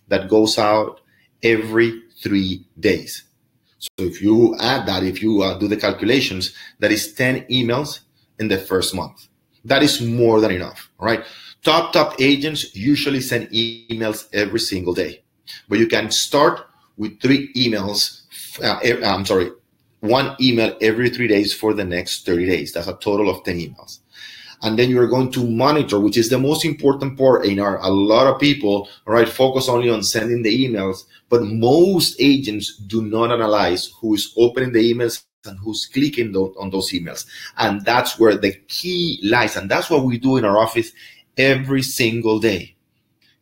that 0.08 0.30
goes 0.30 0.56
out 0.56 1.02
every 1.42 2.04
three 2.22 2.66
days. 2.80 3.24
So 3.78 3.90
if 3.98 4.22
you 4.22 4.56
add 4.60 4.86
that, 4.86 5.02
if 5.02 5.22
you 5.22 5.42
uh, 5.42 5.58
do 5.58 5.68
the 5.68 5.76
calculations, 5.76 6.54
that 6.78 6.90
is 6.90 7.12
10 7.12 7.42
emails 7.50 8.00
in 8.38 8.48
the 8.48 8.56
first 8.56 8.94
month. 8.94 9.28
That 9.62 9.82
is 9.82 10.00
more 10.00 10.40
than 10.40 10.52
enough. 10.52 10.90
All 10.98 11.04
right. 11.04 11.22
Top, 11.62 11.92
top 11.92 12.18
agents 12.18 12.74
usually 12.74 13.20
send 13.20 13.50
emails 13.50 14.26
every 14.32 14.60
single 14.60 14.94
day. 14.94 15.23
But 15.68 15.78
you 15.78 15.86
can 15.86 16.10
start 16.10 16.66
with 16.96 17.20
three 17.20 17.52
emails. 17.54 18.22
Uh, 18.62 18.78
I'm 19.04 19.26
sorry, 19.26 19.50
one 20.00 20.36
email 20.40 20.76
every 20.80 21.10
three 21.10 21.26
days 21.26 21.52
for 21.54 21.72
the 21.72 21.84
next 21.84 22.26
30 22.26 22.46
days. 22.46 22.72
That's 22.72 22.88
a 22.88 22.94
total 22.94 23.30
of 23.30 23.42
10 23.44 23.58
emails. 23.58 24.00
And 24.62 24.78
then 24.78 24.90
you're 24.90 25.08
going 25.08 25.30
to 25.32 25.48
monitor, 25.48 26.00
which 26.00 26.16
is 26.16 26.30
the 26.30 26.38
most 26.38 26.64
important 26.64 27.18
part 27.18 27.44
in 27.44 27.58
our, 27.58 27.78
a 27.80 27.88
lot 27.88 28.26
of 28.26 28.40
people, 28.40 28.88
right, 29.06 29.28
focus 29.28 29.68
only 29.68 29.90
on 29.90 30.02
sending 30.02 30.42
the 30.42 30.66
emails, 30.66 31.04
but 31.28 31.42
most 31.42 32.16
agents 32.18 32.76
do 32.76 33.02
not 33.02 33.32
analyze 33.32 33.92
who 34.00 34.14
is 34.14 34.32
opening 34.36 34.72
the 34.72 34.94
emails 34.94 35.22
and 35.44 35.58
who's 35.58 35.86
clicking 35.86 36.34
on 36.34 36.70
those 36.70 36.92
emails. 36.92 37.26
And 37.58 37.84
that's 37.84 38.18
where 38.18 38.36
the 38.36 38.52
key 38.68 39.20
lies. 39.22 39.56
And 39.56 39.70
that's 39.70 39.90
what 39.90 40.04
we 40.04 40.18
do 40.18 40.36
in 40.36 40.44
our 40.44 40.58
office 40.58 40.92
every 41.36 41.82
single 41.82 42.38
day. 42.38 42.73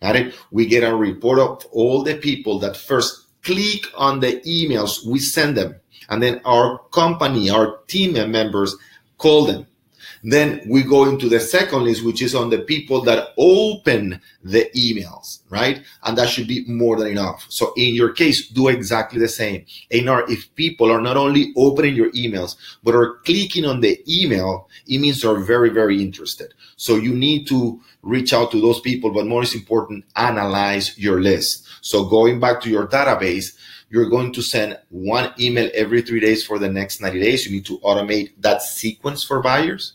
Got 0.03 0.17
it? 0.17 0.35
We 0.51 0.67
get 0.67 0.83
a 0.83 0.97
report 0.97 1.39
of 1.39 1.65
all 1.71 2.03
the 2.03 2.17
people 2.17 2.59
that 2.59 2.77
first 2.77 3.29
click 3.43 3.87
on 3.97 4.19
the 4.19 4.41
emails 4.41 5.07
we 5.07 5.21
send 5.21 5.57
them. 5.57 5.77
And 6.11 6.21
then 6.21 6.41
our 6.45 6.79
company, 6.93 7.51
our 7.51 7.79
team 7.87 8.15
members 8.31 8.75
call 9.17 9.47
them. 9.47 9.69
Then 10.23 10.63
we 10.69 10.83
go 10.83 11.09
into 11.09 11.29
the 11.29 11.41
second 11.41 11.83
list, 11.83 12.05
which 12.05 12.23
is 12.23 12.35
on 12.35 12.51
the 12.51 12.61
people 12.61 13.01
that 13.03 13.31
open 13.37 14.21
the 14.45 14.71
emails, 14.77 15.41
right? 15.51 15.83
And 16.05 16.17
that 16.17 16.29
should 16.29 16.47
be 16.47 16.65
more 16.69 16.97
than 16.97 17.09
enough. 17.09 17.45
So 17.49 17.73
in 17.77 17.95
your 17.95 18.13
case, 18.13 18.49
do 18.49 18.69
exactly 18.69 19.19
the 19.19 19.29
same. 19.29 19.65
Einar, 19.93 20.31
if 20.31 20.55
people 20.55 20.93
are 20.93 21.01
not 21.01 21.17
only 21.17 21.53
opening 21.57 21.97
your 21.97 22.13
emails, 22.13 22.57
but 22.85 22.95
are 22.95 23.17
clicking 23.25 23.65
on 23.65 23.81
the 23.81 24.01
email, 24.09 24.69
it 24.87 24.99
means 24.99 25.23
they're 25.23 25.41
very, 25.41 25.71
very 25.71 26.01
interested. 26.01 26.55
So 26.77 26.97
you 26.97 27.15
need 27.15 27.49
to 27.49 27.81
reach 28.03 28.33
out 28.33 28.53
to 28.53 28.61
those 28.61 28.81
people, 28.81 29.11
but 29.11 29.27
more 29.27 29.43
is 29.43 29.55
important, 29.55 30.05
analyze 30.15 30.97
your 30.99 31.21
list. 31.21 31.67
So 31.81 32.05
going 32.05 32.39
back 32.39 32.61
to 32.63 32.71
your 32.71 32.87
database, 32.87 33.57
you're 33.91 34.09
going 34.09 34.33
to 34.33 34.43
send 34.43 34.79
one 34.89 35.33
email 35.39 35.69
every 35.75 36.01
three 36.01 36.21
days 36.21 36.47
for 36.47 36.59
the 36.59 36.69
next 36.69 37.01
90 37.01 37.21
days. 37.21 37.45
You 37.45 37.53
need 37.53 37.67
to 37.67 37.79
automate 37.81 38.31
that 38.39 38.63
sequence 38.63 39.23
for 39.23 39.43
buyers. 39.43 39.95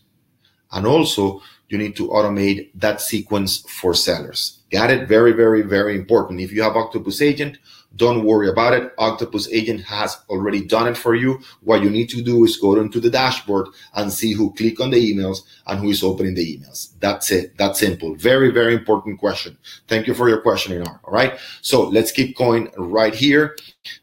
And 0.72 0.86
also 0.86 1.42
you 1.70 1.78
need 1.78 1.96
to 1.98 2.08
automate 2.10 2.70
that 2.76 3.02
sequence 3.02 3.66
for 3.70 3.94
sellers. 3.94 4.60
Got 4.72 4.90
it? 4.90 5.08
Very, 5.08 5.32
very, 5.32 5.62
very 5.62 5.96
important. 5.96 6.42
If 6.42 6.52
you 6.52 6.62
have 6.62 6.76
Octopus 6.76 7.22
Agent, 7.22 7.58
don't 7.96 8.26
worry 8.26 8.50
about 8.50 8.74
it. 8.74 8.94
Octopus 8.98 9.52
Agent 9.52 9.82
has 9.82 10.18
already 10.30 10.64
done 10.66 10.88
it 10.88 10.98
for 10.98 11.16
you. 11.16 11.40
What 11.62 11.82
you 11.82 11.90
need 11.90 12.10
to 12.10 12.22
do 12.22 12.44
is 12.44 12.58
go 12.58 12.76
into 12.80 13.00
the 13.00 13.10
dashboard 13.10 13.68
and 13.96 14.12
see 14.12 14.34
who 14.34 14.54
click 14.54 14.80
on 14.80 14.92
the 14.92 15.14
emails 15.14 15.40
and 15.66 15.80
who 15.80 15.90
is 15.90 16.04
opening 16.04 16.36
the 16.36 16.58
emails. 16.58 16.90
That's 17.00 17.32
it. 17.32 17.58
That's 17.58 17.80
simple. 17.80 18.14
Very, 18.16 18.52
very 18.52 18.74
important 18.74 19.20
question. 19.20 19.58
Thank 19.88 20.06
you 20.06 20.14
for 20.14 20.30
your 20.30 20.42
question, 20.42 20.74
Einar. 20.74 21.00
All 21.06 21.14
right. 21.14 21.40
So 21.62 21.88
let's 21.88 22.12
keep 22.12 22.38
going 22.38 22.70
right 22.78 23.16
here. 23.16 23.58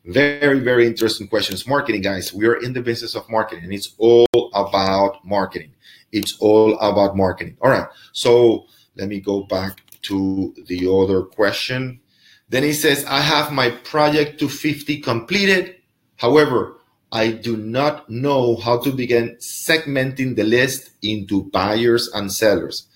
Very, 0.07 0.61
very 0.61 0.87
interesting 0.87 1.29
questions. 1.29 1.67
Marketing, 1.67 2.01
guys. 2.01 2.33
We 2.33 2.47
are 2.47 2.57
in 2.57 2.73
the 2.73 2.83
business 2.83 3.15
of 3.15 3.29
marketing 3.29 3.65
and 3.65 3.73
it's 3.73 3.95
all 3.99 4.27
about 4.55 5.25
marketing. 5.25 5.74
It's 6.15 6.39
all 6.39 6.79
about 6.79 7.17
marketing. 7.17 7.57
All 7.61 7.71
right. 7.71 7.87
So 8.13 8.67
let 8.97 9.09
me 9.09 9.21
go 9.21 9.43
back 9.43 9.81
to 10.03 10.55
the 10.67 10.89
other 10.91 11.23
question. 11.23 12.01
Then 12.49 12.63
he 12.63 12.73
says, 12.73 13.05
I 13.07 13.21
have 13.21 13.53
my 13.53 13.71
project 13.71 14.39
to 14.41 14.49
50 14.49 15.01
completed. 15.01 15.77
However, 16.17 16.77
I 17.11 17.33
do 17.33 17.57
not 17.57 18.09
know 18.09 18.57
how 18.57 18.79
to 18.79 18.91
begin 18.91 19.37
segmenting 19.41 20.37
the 20.37 20.45
list 20.45 20.91
into 21.03 21.45
buyers 21.51 22.09
and 22.15 22.33
sellers. 22.33 22.87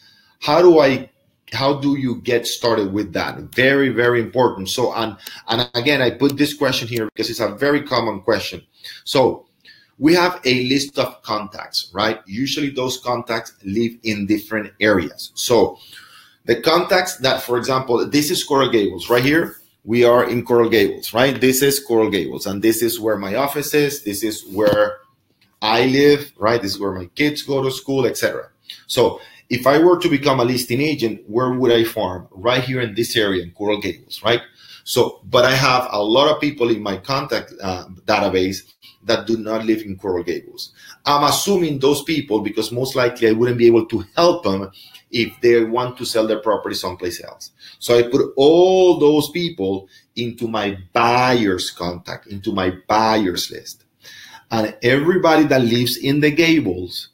How 0.40 0.62
do 0.62 0.78
I 0.78 1.10
how 1.52 1.74
do 1.74 1.96
you 1.96 2.20
get 2.20 2.46
started 2.46 2.92
with 2.92 3.12
that? 3.14 3.38
Very, 3.54 3.88
very 3.88 4.20
important. 4.20 4.68
So, 4.68 4.92
and, 4.92 5.16
and 5.48 5.70
again, 5.74 6.02
I 6.02 6.10
put 6.10 6.36
this 6.36 6.52
question 6.54 6.88
here 6.88 7.06
because 7.06 7.30
it's 7.30 7.40
a 7.40 7.54
very 7.54 7.82
common 7.82 8.20
question. 8.20 8.62
So 9.04 9.46
we 9.98 10.14
have 10.14 10.40
a 10.44 10.64
list 10.68 10.98
of 10.98 11.22
contacts, 11.22 11.90
right? 11.92 12.20
Usually 12.26 12.70
those 12.70 12.98
contacts 12.98 13.54
live 13.64 13.92
in 14.04 14.26
different 14.26 14.72
areas. 14.80 15.32
So 15.34 15.78
the 16.44 16.60
contacts 16.60 17.16
that, 17.18 17.42
for 17.42 17.58
example, 17.58 18.08
this 18.08 18.30
is 18.30 18.44
Coral 18.44 18.70
Gables 18.70 19.10
right 19.10 19.24
here. 19.24 19.56
We 19.84 20.04
are 20.04 20.28
in 20.28 20.44
Coral 20.44 20.68
Gables, 20.68 21.12
right? 21.14 21.40
This 21.40 21.62
is 21.62 21.80
Coral 21.80 22.10
Gables, 22.10 22.46
and 22.46 22.62
this 22.62 22.82
is 22.82 23.00
where 23.00 23.16
my 23.16 23.34
office 23.34 23.74
is. 23.74 24.04
This 24.04 24.22
is 24.22 24.46
where 24.52 24.98
I 25.62 25.86
live, 25.86 26.32
right? 26.38 26.60
This 26.60 26.74
is 26.74 26.80
where 26.80 26.92
my 26.92 27.06
kids 27.14 27.42
go 27.42 27.62
to 27.62 27.70
school, 27.70 28.06
etc. 28.06 28.50
So 28.86 29.20
if 29.48 29.66
I 29.66 29.78
were 29.78 29.98
to 29.98 30.08
become 30.08 30.40
a 30.40 30.44
listing 30.44 30.80
agent, 30.80 31.22
where 31.26 31.52
would 31.52 31.72
I 31.72 31.84
farm? 31.84 32.28
Right 32.30 32.62
here 32.62 32.80
in 32.80 32.94
this 32.94 33.16
area 33.16 33.42
in 33.42 33.50
Coral 33.52 33.80
Gables, 33.80 34.22
right? 34.22 34.42
So, 34.84 35.20
but 35.24 35.44
I 35.44 35.54
have 35.54 35.88
a 35.90 36.02
lot 36.02 36.34
of 36.34 36.40
people 36.40 36.70
in 36.70 36.82
my 36.82 36.96
contact 36.96 37.52
uh, 37.62 37.86
database 38.04 38.72
that 39.08 39.26
do 39.26 39.36
not 39.36 39.64
live 39.66 39.82
in 39.82 39.96
Coral 39.96 40.22
Gables. 40.22 40.72
I'm 41.04 41.24
assuming 41.24 41.78
those 41.78 42.02
people 42.04 42.40
because 42.40 42.70
most 42.70 42.94
likely 42.94 43.28
I 43.28 43.32
wouldn't 43.32 43.58
be 43.58 43.66
able 43.66 43.86
to 43.86 44.04
help 44.14 44.44
them 44.44 44.70
if 45.10 45.32
they 45.40 45.64
want 45.64 45.98
to 45.98 46.04
sell 46.04 46.26
their 46.26 46.40
property 46.40 46.74
someplace 46.74 47.22
else. 47.22 47.50
So 47.78 47.98
I 47.98 48.02
put 48.02 48.32
all 48.36 48.98
those 48.98 49.30
people 49.30 49.88
into 50.16 50.46
my 50.46 50.78
buyer's 50.92 51.70
contact, 51.70 52.28
into 52.28 52.52
my 52.52 52.72
buyer's 52.86 53.50
list. 53.50 53.84
And 54.50 54.76
everybody 54.82 55.44
that 55.44 55.62
lives 55.62 55.96
in 55.96 56.20
the 56.20 56.30
Gables, 56.30 57.08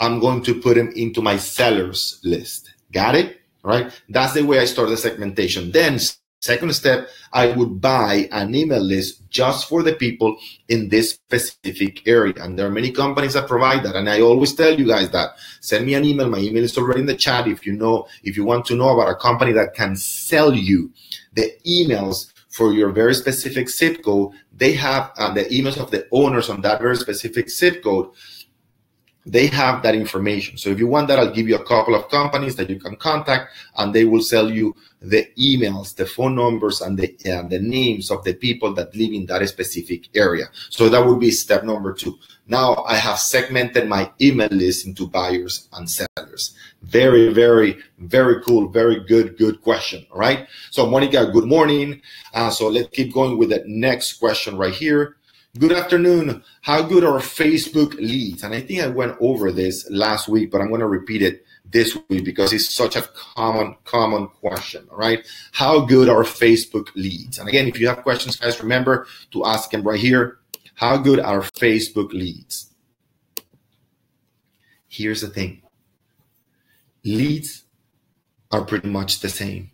I'm 0.00 0.18
going 0.18 0.42
to 0.44 0.60
put 0.60 0.74
them 0.74 0.92
into 0.96 1.22
my 1.22 1.36
seller's 1.36 2.20
list. 2.24 2.74
Got 2.92 3.14
it? 3.14 3.40
right? 3.64 4.00
That's 4.08 4.34
the 4.34 4.42
way 4.42 4.60
I 4.60 4.66
start 4.66 4.90
the 4.90 4.96
segmentation. 4.96 5.72
Then 5.72 5.98
Second 6.44 6.74
step, 6.74 7.08
I 7.32 7.52
would 7.52 7.80
buy 7.80 8.28
an 8.30 8.54
email 8.54 8.82
list 8.82 9.30
just 9.30 9.66
for 9.66 9.82
the 9.82 9.94
people 9.94 10.36
in 10.68 10.90
this 10.90 11.12
specific 11.12 12.06
area. 12.06 12.34
And 12.36 12.58
there 12.58 12.66
are 12.66 12.76
many 12.80 12.90
companies 12.90 13.32
that 13.32 13.48
provide 13.48 13.82
that. 13.84 13.96
And 13.96 14.10
I 14.10 14.20
always 14.20 14.52
tell 14.52 14.78
you 14.78 14.86
guys 14.86 15.08
that 15.12 15.30
send 15.62 15.86
me 15.86 15.94
an 15.94 16.04
email. 16.04 16.28
My 16.28 16.40
email 16.40 16.62
is 16.62 16.76
already 16.76 17.00
in 17.00 17.06
the 17.06 17.16
chat. 17.16 17.48
If 17.48 17.64
you 17.64 17.72
know, 17.72 18.06
if 18.24 18.36
you 18.36 18.44
want 18.44 18.66
to 18.66 18.74
know 18.74 18.90
about 18.90 19.08
a 19.08 19.14
company 19.14 19.52
that 19.52 19.72
can 19.72 19.96
sell 19.96 20.52
you 20.52 20.92
the 21.32 21.50
emails 21.66 22.30
for 22.50 22.74
your 22.74 22.90
very 22.90 23.14
specific 23.14 23.70
zip 23.70 24.04
code, 24.04 24.32
they 24.52 24.74
have 24.74 25.12
uh, 25.16 25.32
the 25.32 25.46
emails 25.46 25.78
of 25.78 25.90
the 25.90 26.06
owners 26.12 26.50
on 26.50 26.60
that 26.60 26.78
very 26.78 26.96
specific 26.96 27.48
zip 27.48 27.82
code 27.82 28.10
they 29.26 29.46
have 29.46 29.82
that 29.82 29.94
information. 29.94 30.58
So 30.58 30.70
if 30.70 30.78
you 30.78 30.86
want 30.86 31.08
that, 31.08 31.18
I'll 31.18 31.32
give 31.32 31.48
you 31.48 31.56
a 31.56 31.64
couple 31.64 31.94
of 31.94 32.08
companies 32.10 32.56
that 32.56 32.68
you 32.68 32.78
can 32.78 32.96
contact, 32.96 33.52
and 33.76 33.94
they 33.94 34.04
will 34.04 34.20
sell 34.20 34.50
you 34.50 34.74
the 35.00 35.26
emails, 35.38 35.94
the 35.94 36.06
phone 36.06 36.34
numbers, 36.34 36.80
and 36.80 36.98
the 36.98 37.16
and 37.24 37.50
the 37.50 37.58
names 37.58 38.10
of 38.10 38.24
the 38.24 38.34
people 38.34 38.74
that 38.74 38.94
live 38.94 39.12
in 39.12 39.26
that 39.26 39.46
specific 39.48 40.08
area. 40.14 40.46
So 40.70 40.88
that 40.88 41.04
would 41.04 41.20
be 41.20 41.30
step 41.30 41.64
number 41.64 41.92
two. 41.92 42.18
Now 42.46 42.84
I 42.86 42.96
have 42.96 43.18
segmented 43.18 43.88
my 43.88 44.10
email 44.20 44.48
list 44.50 44.86
into 44.86 45.06
buyers 45.06 45.68
and 45.72 45.88
sellers. 45.88 46.54
Very, 46.82 47.32
very, 47.32 47.78
very 47.98 48.42
cool. 48.42 48.68
Very 48.68 49.00
good, 49.04 49.38
good 49.38 49.62
question. 49.62 50.06
All 50.12 50.18
right. 50.18 50.46
So 50.70 50.86
Monica, 50.86 51.30
good 51.32 51.46
morning. 51.46 52.02
Uh, 52.34 52.50
so 52.50 52.68
let's 52.68 52.88
keep 52.90 53.14
going 53.14 53.38
with 53.38 53.50
the 53.50 53.62
next 53.66 54.14
question 54.14 54.58
right 54.58 54.74
here. 54.74 55.16
Good 55.56 55.70
afternoon. 55.70 56.42
How 56.62 56.82
good 56.82 57.04
are 57.04 57.20
Facebook 57.20 57.94
leads? 57.94 58.42
And 58.42 58.52
I 58.52 58.60
think 58.60 58.80
I 58.80 58.88
went 58.88 59.16
over 59.20 59.52
this 59.52 59.88
last 59.88 60.26
week, 60.26 60.50
but 60.50 60.60
I'm 60.60 60.66
going 60.66 60.80
to 60.80 60.88
repeat 60.88 61.22
it 61.22 61.44
this 61.64 61.96
week 62.08 62.24
because 62.24 62.52
it's 62.52 62.74
such 62.74 62.96
a 62.96 63.02
common, 63.02 63.76
common 63.84 64.26
question. 64.26 64.88
All 64.90 64.96
right. 64.96 65.24
How 65.52 65.78
good 65.78 66.08
are 66.08 66.24
Facebook 66.24 66.88
leads? 66.96 67.38
And 67.38 67.48
again, 67.48 67.68
if 67.68 67.78
you 67.78 67.86
have 67.86 68.02
questions, 68.02 68.34
guys, 68.34 68.60
remember 68.60 69.06
to 69.30 69.44
ask 69.46 69.70
them 69.70 69.84
right 69.84 70.00
here. 70.00 70.38
How 70.74 70.96
good 70.96 71.20
are 71.20 71.40
Facebook 71.40 72.12
leads? 72.12 72.74
Here's 74.88 75.20
the 75.20 75.28
thing 75.28 75.62
leads 77.04 77.62
are 78.50 78.64
pretty 78.64 78.88
much 78.88 79.20
the 79.20 79.28
same. 79.28 79.70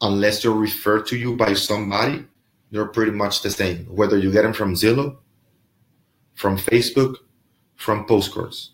Unless 0.00 0.42
they're 0.42 0.52
referred 0.52 1.06
to 1.08 1.18
you 1.18 1.36
by 1.36 1.52
somebody 1.52 2.24
they're 2.70 2.86
pretty 2.86 3.12
much 3.12 3.42
the 3.42 3.50
same, 3.50 3.86
whether 3.86 4.18
you 4.18 4.30
get 4.32 4.42
them 4.42 4.52
from 4.52 4.74
Zillow, 4.74 5.18
from 6.34 6.56
Facebook, 6.58 7.16
from 7.76 8.06
postcards. 8.06 8.72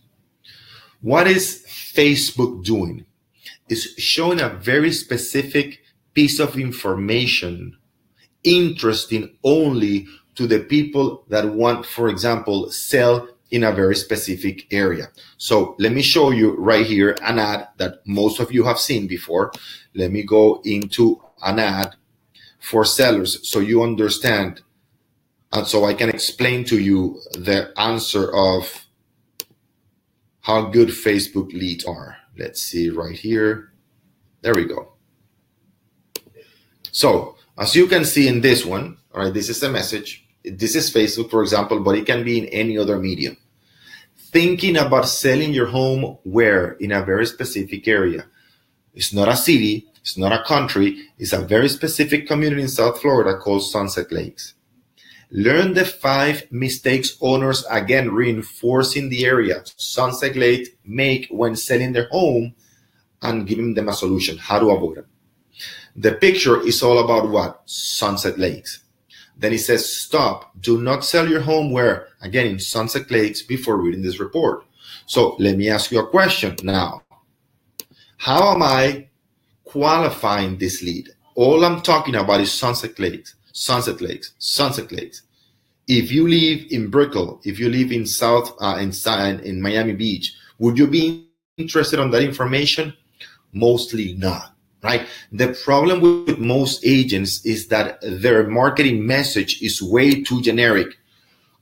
What 1.01 1.27
is 1.27 1.65
Facebook 1.69 2.65
doing? 2.65 3.05
Is 3.69 3.95
showing 3.99 4.41
a 4.41 4.49
very 4.49 4.93
specific 4.93 5.81
piece 6.15 6.39
of 6.39 6.59
information 6.59 7.77
interesting 8.45 9.37
only 9.45 10.07
to 10.35 10.47
the 10.47 10.61
people 10.61 11.25
that 11.29 11.55
want, 11.55 11.87
for 11.87 12.09
example, 12.09 12.71
sell 12.71 13.29
in 13.51 13.65
a 13.65 13.73
very 13.73 13.95
specific 13.95 14.67
area. 14.73 15.11
So 15.37 15.77
let 15.79 15.93
me 15.93 16.03
show 16.03 16.31
you 16.31 16.57
right 16.57 16.87
here 16.87 17.17
an 17.23 17.39
ad 17.39 17.69
that 17.77 18.07
most 18.07 18.41
of 18.41 18.51
you 18.51 18.65
have 18.65 18.79
seen 18.79 19.07
before. 19.07 19.53
Let 19.95 20.11
me 20.11 20.23
go 20.23 20.63
into 20.65 21.23
an 21.43 21.59
ad 21.59 21.97
for 22.63 22.85
sellers 22.85 23.49
so 23.49 23.59
you 23.59 23.83
understand 23.83 24.63
and 25.53 25.67
so 25.67 25.85
I 25.85 25.93
can 25.93 26.09
explain 26.09 26.65
to 26.65 26.81
you 26.81 27.21
the 27.33 27.73
answer 27.79 28.35
of 28.35 28.87
how 30.41 30.71
good 30.71 30.89
Facebook 30.89 31.53
leads 31.53 31.85
are. 31.85 32.17
Let's 32.39 32.63
see 32.63 32.89
right 32.89 33.15
here. 33.15 33.73
There 34.41 34.55
we 34.55 34.65
go. 34.65 34.95
So 36.91 37.37
as 37.59 37.77
you 37.77 37.87
can 37.87 38.05
see 38.05 38.29
in 38.29 38.41
this 38.41 38.65
one, 38.65 38.97
all 39.15 39.25
right, 39.25 39.35
this 39.35 39.51
is 39.51 39.61
the 39.61 39.69
message. 39.69 40.27
This 40.43 40.75
is 40.75 40.93
Facebook, 40.93 41.31
for 41.31 41.43
example, 41.43 41.81
but 41.81 41.97
it 41.97 42.07
can 42.07 42.25
be 42.25 42.39
in 42.39 42.47
any 42.47 42.79
other 42.79 42.99
medium. 42.99 43.37
Thinking 44.17 44.79
about 44.79 45.07
selling 45.07 45.53
your 45.53 45.67
home 45.67 46.17
where? 46.25 46.73
In 46.81 46.93
a 46.93 47.05
very 47.05 47.27
specific 47.27 47.87
area. 47.87 48.25
It's 48.95 49.13
not 49.13 49.29
a 49.29 49.37
city, 49.37 49.87
it's 50.03 50.19
not 50.19 50.33
a 50.33 50.43
country, 50.45 51.09
it's 51.17 51.33
a 51.33 51.41
very 51.41 51.69
specific 51.69 52.27
community 52.27 52.63
in 52.63 52.69
South 52.69 53.01
Florida 53.01 53.39
called 53.39 53.65
Sunset 53.65 54.11
Lakes. 54.13 54.55
Learn 55.31 55.73
the 55.73 55.85
five 55.85 56.47
mistakes 56.51 57.17
owners, 57.23 57.65
again, 57.71 58.11
reinforcing 58.11 59.09
the 59.09 59.25
area 59.25 59.63
Sunset 59.77 60.37
Lakes 60.37 60.69
make 60.85 61.29
when 61.31 61.57
selling 61.57 61.93
their 61.93 62.09
home 62.09 62.55
and 63.23 63.47
giving 63.47 63.75
them 63.75 63.89
a 63.89 63.95
solution, 63.95 64.37
how 64.37 64.59
to 64.59 64.71
avoid 64.71 64.97
them. 64.97 65.07
The 65.95 66.13
picture 66.13 66.61
is 66.67 66.83
all 66.83 66.99
about 66.99 67.31
what? 67.31 67.63
Sunset 67.65 68.39
Lakes. 68.39 68.81
Then 69.37 69.53
it 69.53 69.59
says, 69.59 69.91
stop, 69.91 70.53
do 70.61 70.81
not 70.83 71.05
sell 71.05 71.29
your 71.29 71.41
home 71.41 71.71
where? 71.71 72.09
Again, 72.21 72.47
in 72.47 72.59
Sunset 72.59 73.11
Lakes 73.11 73.43
before 73.43 73.81
reading 73.81 74.03
this 74.03 74.21
report. 74.21 74.65
So 75.07 75.37
let 75.39 75.57
me 75.57 75.71
ask 75.71 75.91
you 75.93 76.01
a 76.01 76.09
question 76.09 76.57
now. 76.63 77.03
How 78.19 78.53
am 78.53 78.63
I 78.63 79.09
qualifying 79.73 80.59
this 80.59 80.83
lead. 80.83 81.09
All 81.35 81.65
I'm 81.65 81.81
talking 81.81 82.15
about 82.15 82.43
is 82.43 82.53
Sunset 82.53 82.99
Lakes, 82.99 83.35
Sunset 83.53 84.03
Lakes, 84.03 84.35
Sunset 84.39 84.93
Lakes. 84.93 85.23
If 85.89 86.13
you 86.13 86.29
live 86.29 86.67
in 86.71 86.91
Brickell, 86.91 87.41
if 87.45 87.59
you 87.59 87.71
live 87.71 87.91
in 87.91 88.05
South 88.05 88.55
uh, 88.61 88.77
in, 88.79 88.93
in 89.41 89.63
Miami 89.63 89.95
Beach, 89.95 90.37
would 90.59 90.77
you 90.77 90.87
be 90.87 91.27
interested 91.57 91.99
on 91.99 92.11
that 92.11 92.23
information? 92.23 92.93
Mostly 93.55 94.13
not, 94.13 94.55
right? 94.83 95.07
The 95.33 95.59
problem 95.65 96.27
with 96.27 96.39
most 96.39 96.85
agents 96.85 97.45
is 97.47 97.69
that 97.69 97.99
their 98.03 98.47
marketing 98.49 99.07
message 99.07 99.63
is 99.63 99.81
way 99.83 100.23
too 100.23 100.43
generic. 100.43 100.99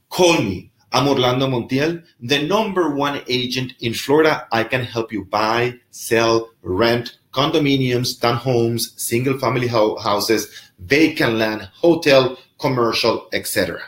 Call 0.09 0.43
me. 0.43 0.73
I'm 0.93 1.07
Orlando 1.07 1.47
Montiel, 1.47 2.03
the 2.21 2.43
number 2.43 2.91
one 2.91 3.23
agent 3.29 3.75
in 3.79 3.95
Florida. 3.95 4.49
I 4.51 4.65
can 4.65 4.83
help 4.83 5.13
you 5.13 5.25
buy, 5.25 5.79
sell, 5.93 6.51
rent, 6.63 7.20
condominiums, 7.33 8.19
townhomes, 8.19 8.99
single 8.99 9.39
family 9.39 9.69
ho- 9.69 9.99
houses, 9.99 10.49
vacant 10.79 11.35
land, 11.35 11.71
hotel, 11.75 12.39
commercial, 12.59 13.29
etc. 13.33 13.81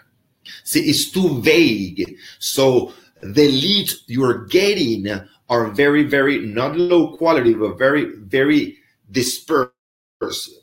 See, 0.64 0.82
it's 0.82 1.10
too 1.10 1.40
vague. 1.42 2.16
So 2.38 2.92
the 3.22 3.48
leads 3.48 4.04
you're 4.08 4.46
getting 4.46 5.08
are 5.50 5.68
very, 5.68 6.04
very 6.04 6.40
not 6.40 6.76
low 6.76 7.16
quality, 7.16 7.54
but 7.54 7.78
very, 7.78 8.06
very 8.16 8.78
dispersed 9.10 9.72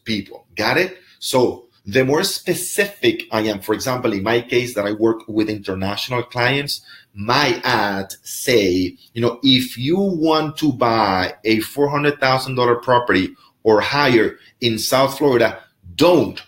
people. 0.06 0.48
Got 0.56 0.78
it? 0.78 0.98
So 1.20 1.69
the 1.92 2.06
more 2.06 2.24
specific 2.24 3.24
I 3.32 3.42
am, 3.42 3.62
for 3.62 3.74
example, 3.74 4.14
in 4.14 4.22
my 4.22 4.42
case 4.42 4.76
that 4.76 4.86
I 4.86 4.92
work 4.92 5.28
with 5.28 5.50
international 5.50 6.22
clients, 6.24 6.82
my 7.14 7.60
ad 7.64 8.14
say, 8.22 8.96
you 9.14 9.22
know, 9.22 9.40
if 9.42 9.78
you 9.78 9.98
want 9.98 10.58
to 10.58 10.72
buy 10.72 11.34
a 11.44 11.58
$400,000 11.58 12.84
property 12.84 13.36
or 13.64 13.82
higher 13.82 14.38
in 14.62 14.78
South 14.78 15.18
Florida, 15.18 15.64
don't 15.96 16.44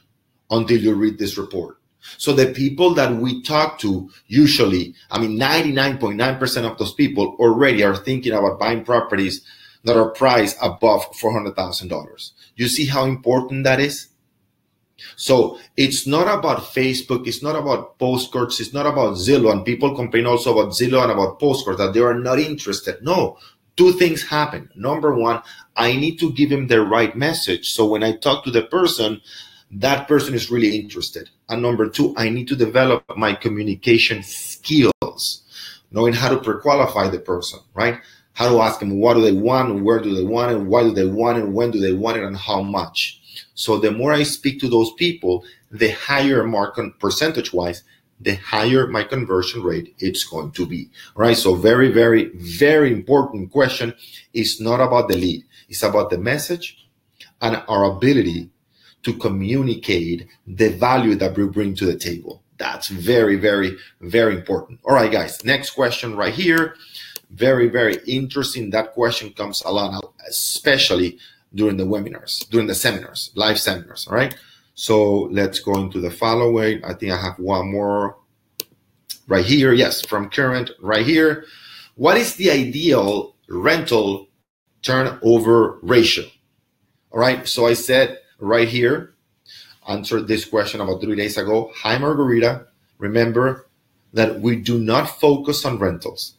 until 0.52 0.78
you 0.78 0.94
read 0.94 1.18
this 1.18 1.38
report. 1.38 1.78
So 2.18 2.34
the 2.34 2.54
people 2.54 2.94
that 2.94 3.16
we 3.16 3.42
talk 3.42 3.80
to 3.80 4.12
usually, 4.28 4.94
I 5.10 5.20
mean, 5.20 5.40
99.9% 5.40 6.70
of 6.70 6.78
those 6.78 6.94
people 6.94 7.36
already 7.40 7.84
are 7.84 7.96
thinking 7.96 8.34
about 8.34 8.60
buying 8.60 8.84
properties 8.84 9.44
that 9.86 9.98
are 9.98 10.12
priced 10.12 10.58
above 10.62 11.12
$400,000. 11.14 12.32
You 12.56 12.68
see 12.68 12.86
how 12.86 13.06
important 13.06 13.64
that 13.64 13.80
is? 13.80 14.11
So 15.16 15.60
it's 15.78 16.08
not 16.08 16.28
about 16.28 16.74
Facebook, 16.74 17.28
it's 17.28 17.44
not 17.44 17.56
about 17.56 17.98
postcards, 18.00 18.60
it's 18.60 18.74
not 18.74 18.86
about 18.86 19.16
Zillow. 19.16 19.52
And 19.52 19.66
people 19.66 19.96
complain 19.96 20.26
also 20.26 20.58
about 20.58 20.74
Zillow 20.74 21.04
and 21.04 21.12
about 21.12 21.40
postcards 21.40 21.80
that 21.80 21.94
they 21.94 22.00
are 22.00 22.14
not 22.14 22.40
interested. 22.40 23.02
No, 23.02 23.38
two 23.76 23.94
things 23.94 24.24
happen. 24.24 24.70
Number 24.76 25.14
one, 25.14 25.42
I 25.76 25.96
need 25.96 26.20
to 26.20 26.32
give 26.34 26.52
him 26.52 26.68
the 26.68 26.82
right 26.82 27.16
message. 27.16 27.72
So 27.72 27.86
when 27.88 28.04
I 28.04 28.16
talk 28.18 28.44
to 28.44 28.52
the 28.52 28.64
person, 28.64 29.22
that 29.72 30.08
person 30.08 30.34
is 30.34 30.52
really 30.52 30.78
interested. 30.78 31.30
And 31.48 31.62
number 31.62 31.90
two, 31.90 32.14
I 32.18 32.30
need 32.30 32.48
to 32.50 32.56
develop 32.56 33.04
my 33.16 33.34
communication 33.34 34.22
skills, 34.24 35.44
knowing 35.92 36.14
how 36.14 36.30
to 36.30 36.38
pre-qualify 36.38 37.10
the 37.10 37.20
person, 37.20 37.60
right? 37.74 38.00
How 38.34 38.50
to 38.50 38.62
ask 38.62 38.80
them 38.80 39.00
what 39.00 39.14
do 39.16 39.22
they 39.22 39.32
want, 39.32 39.84
where 39.84 40.00
do 40.00 40.14
they 40.14 40.24
want 40.24 40.52
it, 40.52 40.58
why 40.58 40.84
do 40.84 40.92
they 40.92 41.06
want 41.06 41.38
it, 41.38 41.48
when 41.48 41.72
do 41.72 41.80
they 41.80 41.94
want 41.94 42.18
it, 42.18 42.24
and 42.24 42.36
how 42.36 42.62
much. 42.62 43.21
So 43.54 43.78
the 43.78 43.92
more 43.92 44.14
I 44.14 44.24
speak 44.24 44.60
to 44.62 44.70
those 44.70 44.92
people, 44.94 45.44
the 45.72 45.92
higher 45.92 46.44
market 46.44 47.00
percentage 47.00 47.54
wise, 47.54 47.84
the 48.20 48.36
higher 48.36 48.86
my 48.88 49.04
conversion 49.04 49.64
rate 49.64 49.96
it's 49.98 50.24
going 50.24 50.52
to 50.52 50.66
be. 50.66 50.90
Right. 51.16 51.38
So 51.38 51.56
very, 51.56 51.92
very, 51.92 52.26
very 52.36 52.92
important 52.92 53.52
question 53.52 53.94
is 54.34 54.62
not 54.62 54.80
about 54.80 55.08
the 55.08 55.18
lead. 55.18 55.44
It's 55.70 55.84
about 55.84 56.10
the 56.10 56.18
message 56.18 56.88
and 57.42 57.64
our 57.68 57.86
ability 57.86 58.50
to 59.04 59.14
communicate 59.16 60.28
the 60.46 60.70
value 60.70 61.16
that 61.16 61.36
we 61.36 61.48
bring 61.48 61.74
to 61.76 61.86
the 61.86 61.98
table. 61.98 62.44
That's 62.58 62.90
very, 62.90 63.38
very, 63.38 63.76
very 64.02 64.36
important. 64.36 64.80
All 64.84 64.94
right, 64.94 65.12
guys. 65.12 65.44
Next 65.44 65.72
question 65.72 66.16
right 66.16 66.34
here. 66.34 66.76
very, 67.32 67.70
very 67.70 67.98
interesting. 68.06 68.70
That 68.72 68.94
question 68.94 69.32
comes 69.34 69.62
along, 69.66 70.02
especially 70.28 71.18
during 71.54 71.78
the 71.78 71.86
webinars, 71.86 72.48
during 72.50 72.68
the 72.68 72.76
seminars, 72.76 73.32
live 73.36 73.60
seminars. 73.60 74.08
All 74.08 74.16
right. 74.16 74.36
So 74.74 75.24
let's 75.32 75.60
go 75.60 75.76
into 75.76 76.00
the 76.00 76.12
following. 76.12 76.84
I 76.84 76.94
think 76.94 77.12
I 77.12 77.22
have 77.22 77.38
one 77.40 77.72
more 77.72 78.18
right 79.28 79.46
here. 79.46 79.74
Yes, 79.74 80.02
from 80.02 80.30
current 80.30 80.72
right 80.82 81.06
here. 81.06 81.46
What 81.96 82.18
is 82.18 82.36
the 82.36 82.52
ideal 82.52 83.36
rental 83.50 84.28
turnover 84.82 85.78
ratio? 85.82 86.26
All 87.12 87.20
right. 87.20 87.48
So 87.48 87.68
I 87.68 87.74
said 87.74 88.20
right 88.40 88.68
here, 88.68 89.14
answered 89.88 90.28
this 90.28 90.46
question 90.46 90.80
about 90.82 91.02
three 91.02 91.16
days 91.16 91.38
ago. 91.38 91.72
Hi, 91.78 91.98
Margarita. 91.98 92.68
Remember 92.98 93.68
that 94.14 94.40
we 94.40 94.56
do 94.56 94.80
not 94.80 95.20
focus 95.20 95.66
on 95.66 95.80
rentals. 95.80 96.36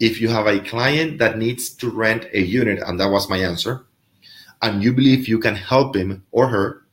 If 0.00 0.20
you 0.20 0.28
have 0.28 0.46
a 0.46 0.60
client 0.60 1.18
that 1.18 1.38
needs 1.38 1.70
to 1.76 1.88
rent 1.88 2.26
a 2.32 2.40
unit, 2.40 2.80
and 2.84 2.98
that 2.98 3.10
was 3.10 3.30
my 3.30 3.38
answer, 3.38 3.86
and 4.64 4.82
you 4.82 4.94
believe 4.94 5.28
you 5.28 5.38
can 5.38 5.54
help 5.54 5.94
him 5.94 6.24
or 6.30 6.48
her, 6.48 6.86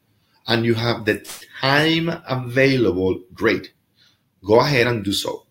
and 0.46 0.66
you 0.66 0.74
have 0.74 1.06
the 1.06 1.26
time 1.62 2.10
available, 2.28 3.24
great. 3.34 3.72
Go 4.44 4.60
ahead 4.60 4.88
and 4.88 5.06
do 5.06 5.14
so. 5.14 5.46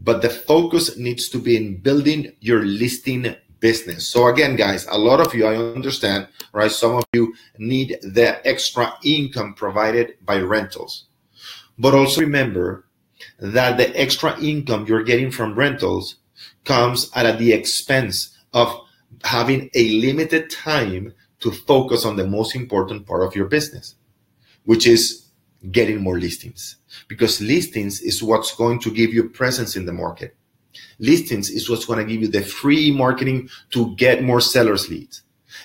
But 0.00 0.22
the 0.22 0.30
focus 0.30 0.96
needs 0.96 1.28
to 1.28 1.38
be 1.38 1.54
in 1.54 1.76
building 1.76 2.32
your 2.40 2.64
listing 2.64 3.36
business. 3.60 4.06
So 4.06 4.28
again, 4.28 4.56
guys, 4.56 4.86
a 4.86 4.96
lot 4.96 5.20
of 5.20 5.34
you, 5.34 5.44
I 5.44 5.56
understand, 5.56 6.28
right? 6.54 6.70
Some 6.70 6.96
of 6.96 7.04
you 7.12 7.34
need 7.58 7.98
the 8.00 8.40
extra 8.48 8.94
income 9.04 9.52
provided 9.52 10.14
by 10.24 10.38
rentals. 10.38 11.04
But 11.78 11.92
also 11.92 12.22
remember 12.22 12.86
that 13.38 13.76
the 13.76 13.94
extra 14.00 14.40
income 14.40 14.86
you're 14.88 15.04
getting 15.04 15.30
from 15.30 15.54
rentals 15.54 16.16
comes 16.64 17.10
at 17.14 17.38
the 17.38 17.52
expense 17.52 18.34
of 18.54 18.80
having 19.24 19.68
a 19.74 19.88
limited 20.00 20.48
time 20.48 21.12
to 21.44 21.52
focus 21.52 22.06
on 22.06 22.16
the 22.16 22.26
most 22.26 22.56
important 22.56 23.06
part 23.06 23.22
of 23.22 23.36
your 23.36 23.44
business, 23.44 23.96
which 24.64 24.86
is 24.86 25.28
getting 25.70 26.00
more 26.00 26.18
listings. 26.18 26.76
Because 27.06 27.38
listings 27.42 28.00
is 28.00 28.22
what's 28.22 28.56
going 28.56 28.80
to 28.80 28.90
give 28.90 29.12
you 29.12 29.28
presence 29.28 29.76
in 29.76 29.84
the 29.84 29.92
market. 29.92 30.34
Listings 30.98 31.50
is 31.50 31.68
what's 31.68 31.84
going 31.84 31.98
to 31.98 32.10
give 32.10 32.22
you 32.22 32.28
the 32.28 32.40
free 32.40 32.90
marketing 32.90 33.50
to 33.72 33.94
get 33.96 34.24
more 34.24 34.40
sellers 34.40 34.88
leads. 34.88 35.22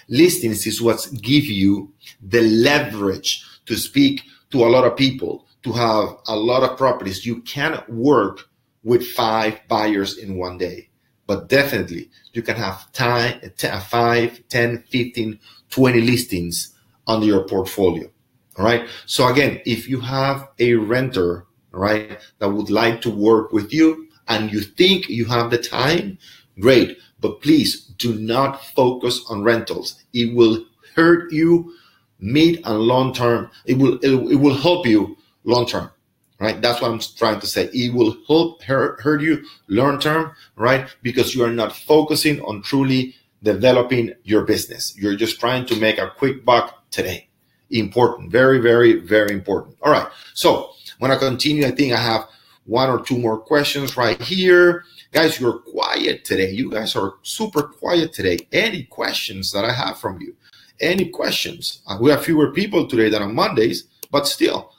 Listings 0.10 0.68
is 0.68 0.82
what's 0.82 1.08
give 1.08 1.46
you 1.46 1.94
the 2.22 2.42
leverage 2.42 3.42
to 3.66 3.78
speak 3.78 4.24
to 4.52 4.66
a 4.66 4.68
lot 4.68 4.84
of 4.84 4.98
people, 4.98 5.46
to 5.64 5.72
have 5.72 6.10
a 6.28 6.36
lot 6.36 6.70
of 6.70 6.78
properties. 6.78 7.26
You 7.26 7.42
can 7.44 7.82
work 7.88 8.50
with 8.84 9.08
five 9.08 9.62
buyers 9.70 10.18
in 10.18 10.36
one 10.36 10.58
day, 10.58 10.89
but 11.30 11.48
definitely 11.48 12.10
you 12.34 12.42
can 12.42 12.56
have 12.56 12.92
time, 12.92 13.40
uh, 13.64 13.80
5, 13.80 14.48
10, 14.50 14.84
15, 14.90 15.40
20 15.70 16.02
listings 16.02 16.74
under 17.06 17.28
your 17.28 17.44
portfolio. 17.44 18.10
All 18.58 18.66
right. 18.66 18.90
So 19.06 19.28
again, 19.28 19.62
if 19.64 19.88
you 19.88 20.00
have 20.00 20.50
a 20.58 20.74
renter, 20.74 21.46
right, 21.70 22.18
that 22.40 22.50
would 22.50 22.72
like 22.72 23.02
to 23.02 23.12
work 23.12 23.54
with 23.54 23.72
you 23.72 24.08
and 24.28 24.52
you 24.52 24.62
think 24.62 25.08
you 25.08 25.26
have 25.26 25.52
the 25.52 25.60
time, 25.60 26.18
great. 26.60 26.98
But 27.20 27.42
please 27.42 27.82
do 28.00 28.16
not 28.16 28.66
focus 28.74 29.24
on 29.30 29.44
rentals. 29.44 30.04
It 30.14 30.36
will 30.36 30.66
hurt 30.96 31.32
you 31.32 31.76
mid 32.20 32.60
and 32.66 32.80
long 32.80 33.14
term. 33.14 33.52
It 33.66 33.78
will, 33.78 34.00
it, 34.02 34.34
it 34.34 34.38
will 34.38 34.58
help 34.58 34.88
you 34.88 35.16
long 35.44 35.68
term 35.68 35.92
right? 36.40 36.62
That's 36.62 36.82
what 36.82 36.92
I'm 36.92 37.00
trying 37.00 37.40
to 37.42 37.48
say. 37.48 37.70
It 37.74 37.94
will 37.94 38.18
help 38.28 38.64
hurt, 38.64 39.02
hurt 39.02 39.22
you 39.22 39.44
long 39.68 40.00
term, 40.00 40.32
right? 40.56 40.88
Because 41.02 41.36
you 41.36 41.44
are 41.44 41.52
not 41.52 41.76
focusing 41.76 42.42
on 42.42 42.62
truly 42.62 43.16
developing 43.44 44.14
your 44.24 44.44
business. 44.46 44.96
You're 44.98 45.16
just 45.16 45.40
trying 45.40 45.66
to 45.68 45.76
make 45.76 45.98
a 45.98 46.12
quick 46.18 46.46
buck 46.46 46.90
today. 46.92 47.28
Important, 47.72 48.32
very, 48.32 48.60
very, 48.60 49.00
very 49.00 49.32
important. 49.32 49.78
All 49.82 49.92
right. 49.92 50.08
So 50.34 50.72
when 51.00 51.12
I 51.12 51.18
continue, 51.18 51.66
I 51.68 51.72
think 51.72 51.94
I 51.94 51.98
have 51.98 52.28
one 52.66 52.90
or 52.90 53.02
two 53.02 53.18
more 53.18 53.38
questions 53.38 53.98
right 53.98 54.20
here. 54.22 54.84
Guys, 55.12 55.40
you're 55.40 55.60
quiet 55.60 56.24
today. 56.24 56.52
You 56.52 56.70
guys 56.70 56.96
are 56.96 57.16
super 57.24 57.64
quiet 57.64 58.14
today. 58.14 58.40
Any 58.52 58.84
questions 58.84 59.52
that 59.52 59.66
I 59.66 59.74
have 59.74 60.00
from 60.00 60.22
you? 60.22 60.36
Any 60.80 61.10
questions? 61.10 61.82
Uh, 61.88 61.98
we 62.00 62.12
have 62.12 62.24
fewer 62.24 62.52
people 62.52 62.88
today 62.88 63.10
than 63.10 63.24
on 63.24 63.36
Mondays, 63.36 63.86
but 64.12 64.28
still, 64.28 64.72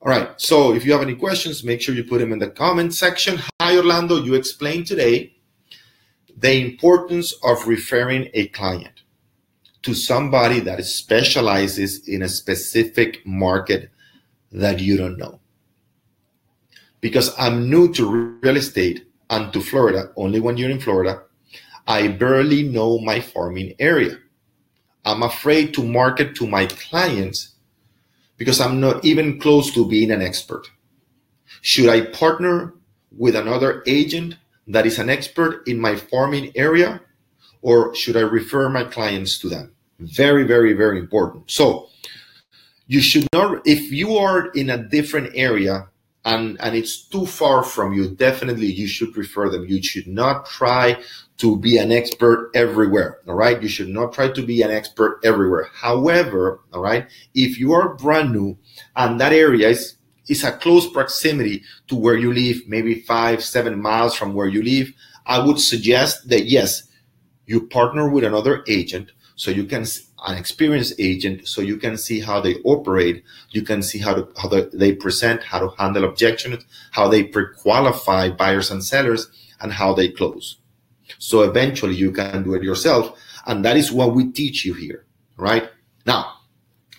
all 0.00 0.08
right. 0.08 0.28
So 0.40 0.74
if 0.74 0.84
you 0.84 0.92
have 0.92 1.02
any 1.02 1.16
questions, 1.16 1.64
make 1.64 1.80
sure 1.80 1.94
you 1.94 2.04
put 2.04 2.20
them 2.20 2.32
in 2.32 2.38
the 2.38 2.50
comment 2.50 2.94
section. 2.94 3.40
Hi, 3.60 3.76
Orlando. 3.76 4.22
You 4.22 4.34
explained 4.34 4.86
today 4.86 5.34
the 6.36 6.52
importance 6.60 7.34
of 7.42 7.66
referring 7.66 8.28
a 8.32 8.46
client 8.48 9.02
to 9.82 9.94
somebody 9.94 10.60
that 10.60 10.84
specializes 10.84 12.06
in 12.06 12.22
a 12.22 12.28
specific 12.28 13.26
market 13.26 13.90
that 14.52 14.78
you 14.78 14.96
don't 14.96 15.18
know. 15.18 15.40
Because 17.00 17.34
I'm 17.36 17.68
new 17.68 17.92
to 17.94 18.38
real 18.40 18.56
estate 18.56 19.06
and 19.30 19.52
to 19.52 19.60
Florida, 19.60 20.12
only 20.16 20.38
one 20.38 20.56
year 20.56 20.70
in 20.70 20.80
Florida, 20.80 21.22
I 21.86 22.08
barely 22.08 22.62
know 22.62 22.98
my 22.98 23.20
farming 23.20 23.74
area. 23.78 24.16
I'm 25.04 25.22
afraid 25.22 25.74
to 25.74 25.82
market 25.82 26.36
to 26.36 26.46
my 26.46 26.66
clients 26.66 27.54
because 28.38 28.60
I'm 28.60 28.80
not 28.80 29.04
even 29.04 29.38
close 29.38 29.72
to 29.74 29.86
being 29.86 30.10
an 30.10 30.22
expert. 30.22 30.70
Should 31.60 31.90
I 31.90 32.02
partner 32.02 32.74
with 33.16 33.36
another 33.36 33.82
agent 33.86 34.36
that 34.68 34.86
is 34.86 34.98
an 34.98 35.10
expert 35.10 35.66
in 35.66 35.78
my 35.78 35.96
farming 35.96 36.52
area, 36.54 37.00
or 37.60 37.94
should 37.94 38.16
I 38.16 38.20
refer 38.20 38.68
my 38.68 38.84
clients 38.84 39.38
to 39.40 39.48
them? 39.48 39.72
Very, 39.98 40.44
very, 40.44 40.72
very 40.72 40.98
important. 40.98 41.50
So 41.50 41.88
you 42.86 43.00
should 43.00 43.26
not, 43.32 43.66
if 43.66 43.90
you 43.90 44.16
are 44.16 44.48
in 44.52 44.70
a 44.70 44.78
different 44.78 45.32
area 45.34 45.88
and, 46.28 46.60
and 46.60 46.76
it's 46.76 47.02
too 47.02 47.24
far 47.24 47.62
from 47.62 47.94
you, 47.94 48.14
definitely 48.14 48.66
you 48.66 48.86
should 48.86 49.14
prefer 49.14 49.48
them. 49.48 49.64
You 49.66 49.82
should 49.82 50.06
not 50.06 50.44
try 50.44 51.02
to 51.38 51.56
be 51.56 51.78
an 51.78 51.90
expert 51.90 52.50
everywhere. 52.54 53.20
All 53.26 53.34
right. 53.34 53.62
You 53.62 53.68
should 53.68 53.88
not 53.88 54.12
try 54.12 54.28
to 54.28 54.42
be 54.42 54.60
an 54.60 54.70
expert 54.70 55.20
everywhere. 55.24 55.70
However, 55.72 56.60
all 56.74 56.82
right, 56.82 57.08
if 57.34 57.58
you 57.58 57.72
are 57.72 57.94
brand 57.94 58.32
new 58.32 58.58
and 58.94 59.18
that 59.18 59.32
area 59.32 59.70
is, 59.70 59.96
is 60.28 60.44
a 60.44 60.52
close 60.52 60.86
proximity 60.90 61.62
to 61.86 61.96
where 61.96 62.16
you 62.16 62.34
live, 62.34 62.58
maybe 62.66 63.00
five, 63.00 63.42
seven 63.42 63.80
miles 63.80 64.14
from 64.14 64.34
where 64.34 64.48
you 64.48 64.62
live, 64.62 64.92
I 65.24 65.38
would 65.38 65.58
suggest 65.58 66.28
that 66.28 66.44
yes, 66.44 66.82
you 67.46 67.66
partner 67.68 68.10
with 68.10 68.24
another 68.24 68.64
agent 68.68 69.12
so 69.34 69.50
you 69.50 69.64
can 69.64 69.86
an 70.26 70.36
experienced 70.36 70.94
agent 70.98 71.46
so 71.46 71.60
you 71.60 71.76
can 71.76 71.96
see 71.96 72.20
how 72.20 72.40
they 72.40 72.56
operate 72.64 73.22
you 73.50 73.62
can 73.62 73.82
see 73.82 73.98
how 73.98 74.14
to 74.14 74.28
how 74.36 74.48
they 74.48 74.92
present 74.92 75.42
how 75.42 75.58
to 75.58 75.68
handle 75.76 76.04
objections 76.04 76.64
how 76.90 77.06
they 77.08 77.22
pre-qualify 77.22 78.28
buyers 78.28 78.70
and 78.70 78.84
sellers 78.84 79.30
and 79.60 79.72
how 79.72 79.94
they 79.94 80.08
close 80.08 80.58
so 81.18 81.42
eventually 81.42 81.94
you 81.94 82.12
can 82.12 82.42
do 82.42 82.54
it 82.54 82.62
yourself. 82.62 83.18
And 83.46 83.64
that 83.64 83.76
is 83.76 83.90
what 83.90 84.14
we 84.14 84.30
teach 84.30 84.64
you 84.64 84.74
here, 84.74 85.06
right? 85.36 85.70
Now, 86.04 86.34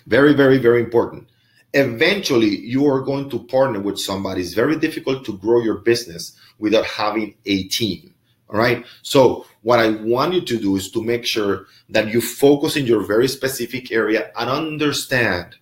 very, 0.07 0.33
very, 0.33 0.57
very 0.57 0.81
important. 0.81 1.27
Eventually, 1.73 2.57
you 2.57 2.87
are 2.87 3.01
going 3.01 3.29
to 3.29 3.43
partner 3.43 3.79
with 3.79 3.99
somebody. 3.99 4.41
It's 4.41 4.53
very 4.53 4.77
difficult 4.77 5.23
to 5.25 5.37
grow 5.37 5.61
your 5.61 5.79
business 5.79 6.35
without 6.57 6.85
having 6.85 7.35
a 7.45 7.63
team. 7.65 8.15
All 8.49 8.57
right. 8.57 8.85
So, 9.03 9.45
what 9.61 9.79
I 9.79 9.91
want 9.91 10.33
you 10.33 10.41
to 10.41 10.59
do 10.59 10.75
is 10.75 10.91
to 10.91 11.03
make 11.03 11.25
sure 11.25 11.67
that 11.89 12.07
you 12.07 12.21
focus 12.21 12.75
in 12.75 12.85
your 12.85 13.03
very 13.03 13.27
specific 13.27 13.91
area 13.91 14.31
and 14.37 14.49
understand 14.49 15.55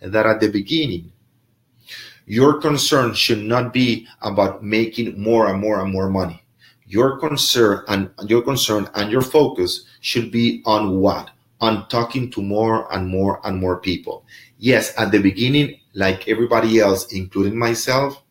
that 0.00 0.26
at 0.26 0.40
the 0.40 0.48
beginning, 0.48 1.12
your 2.26 2.60
concern 2.60 3.14
should 3.14 3.42
not 3.42 3.72
be 3.72 4.06
about 4.20 4.62
making 4.62 5.18
more 5.20 5.48
and 5.48 5.60
more 5.60 5.80
and 5.80 5.90
more 5.90 6.10
money 6.10 6.44
your 6.88 7.18
concern 7.18 7.84
and 7.88 8.10
your 8.28 8.42
concern 8.42 8.88
and 8.94 9.12
your 9.12 9.20
focus 9.20 9.84
should 10.00 10.32
be 10.32 10.62
on 10.64 10.98
what? 10.98 11.30
On 11.60 11.86
talking 11.88 12.30
to 12.30 12.40
more 12.40 12.92
and 12.94 13.08
more 13.08 13.40
and 13.44 13.60
more 13.60 13.78
people. 13.78 14.24
Yes, 14.58 14.94
at 14.96 15.12
the 15.12 15.18
beginning, 15.18 15.80
like 15.94 16.26
everybody 16.28 16.80
else, 16.80 17.12
including 17.12 17.58
myself, 17.58 18.22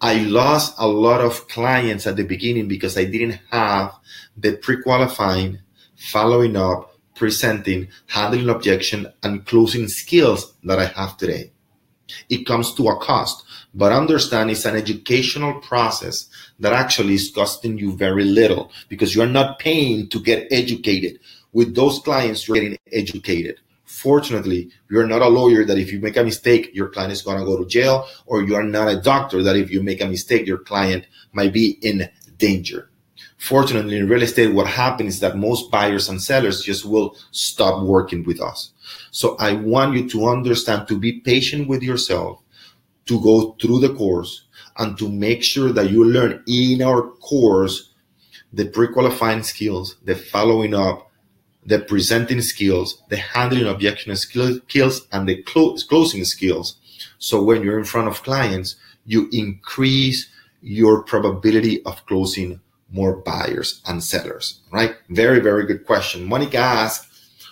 I 0.00 0.24
lost 0.24 0.74
a 0.78 0.86
lot 0.86 1.20
of 1.20 1.48
clients 1.48 2.06
at 2.06 2.16
the 2.16 2.24
beginning 2.24 2.68
because 2.68 2.98
I 2.98 3.04
didn't 3.04 3.40
have 3.50 3.94
the 4.36 4.56
pre-qualifying, 4.56 5.60
following 5.96 6.56
up, 6.56 6.98
presenting, 7.14 7.88
handling 8.06 8.48
objection, 8.48 9.06
and 9.22 9.46
closing 9.46 9.88
skills 9.88 10.54
that 10.64 10.78
I 10.78 10.86
have 10.86 11.16
today. 11.16 11.52
It 12.28 12.44
comes 12.46 12.74
to 12.74 12.88
a 12.88 12.98
cost, 12.98 13.44
but 13.72 13.92
understand 13.92 14.50
it's 14.50 14.66
an 14.66 14.76
educational 14.76 15.60
process 15.60 16.28
that 16.60 16.72
actually 16.72 17.14
is 17.14 17.30
costing 17.34 17.78
you 17.78 17.96
very 17.96 18.24
little 18.24 18.70
because 18.88 19.14
you're 19.14 19.26
not 19.26 19.58
paying 19.58 20.08
to 20.08 20.20
get 20.20 20.46
educated. 20.50 21.18
With 21.52 21.74
those 21.74 22.00
clients, 22.00 22.46
you're 22.46 22.56
getting 22.56 22.78
educated. 22.92 23.60
Fortunately, 23.94 24.70
you're 24.90 25.06
not 25.06 25.22
a 25.22 25.28
lawyer 25.28 25.64
that 25.64 25.78
if 25.78 25.92
you 25.92 26.00
make 26.00 26.16
a 26.16 26.24
mistake, 26.24 26.70
your 26.74 26.88
client 26.88 27.12
is 27.12 27.22
going 27.22 27.38
to 27.38 27.44
go 27.44 27.56
to 27.56 27.66
jail, 27.66 28.06
or 28.26 28.42
you 28.42 28.54
are 28.56 28.64
not 28.64 28.88
a 28.88 29.00
doctor 29.00 29.42
that 29.42 29.56
if 29.56 29.70
you 29.70 29.82
make 29.82 30.00
a 30.00 30.06
mistake, 30.06 30.46
your 30.46 30.58
client 30.58 31.06
might 31.32 31.52
be 31.52 31.78
in 31.80 32.08
danger. 32.38 32.90
fortunately 33.36 33.96
in 33.98 34.08
real 34.08 34.22
estate 34.22 34.54
what 34.54 34.66
happens 34.66 35.14
is 35.14 35.20
that 35.20 35.36
most 35.36 35.70
buyers 35.70 36.08
and 36.08 36.22
sellers 36.22 36.62
just 36.62 36.84
will 36.84 37.16
stop 37.30 37.82
working 37.82 38.24
with 38.24 38.40
us 38.40 38.70
so 39.10 39.36
i 39.38 39.52
want 39.52 39.94
you 39.94 40.08
to 40.08 40.26
understand 40.26 40.88
to 40.88 40.98
be 40.98 41.20
patient 41.20 41.68
with 41.68 41.82
yourself 41.82 42.40
to 43.06 43.20
go 43.20 43.52
through 43.60 43.80
the 43.80 43.92
course 43.94 44.44
and 44.78 44.96
to 44.98 45.08
make 45.08 45.42
sure 45.42 45.72
that 45.72 45.90
you 45.90 46.04
learn 46.04 46.42
in 46.46 46.82
our 46.82 47.02
course 47.30 47.92
the 48.52 48.66
pre-qualifying 48.66 49.42
skills 49.42 49.96
the 50.04 50.16
following 50.16 50.74
up 50.74 51.10
the 51.66 51.78
presenting 51.78 52.40
skills 52.40 53.02
the 53.08 53.16
handling 53.16 53.66
objection 53.66 54.14
skills 54.16 55.06
and 55.12 55.28
the 55.28 55.42
closing 55.42 56.24
skills 56.24 56.76
so 57.18 57.42
when 57.42 57.62
you're 57.62 57.78
in 57.78 57.84
front 57.84 58.08
of 58.08 58.22
clients 58.22 58.76
you 59.06 59.28
increase 59.32 60.28
your 60.62 61.02
probability 61.02 61.84
of 61.84 62.04
closing 62.06 62.60
more 62.90 63.16
buyers 63.16 63.82
and 63.86 64.02
sellers, 64.02 64.60
right? 64.70 64.96
Very, 65.10 65.40
very 65.40 65.66
good 65.66 65.84
question. 65.84 66.24
Monica 66.24 66.58
asked, 66.58 67.08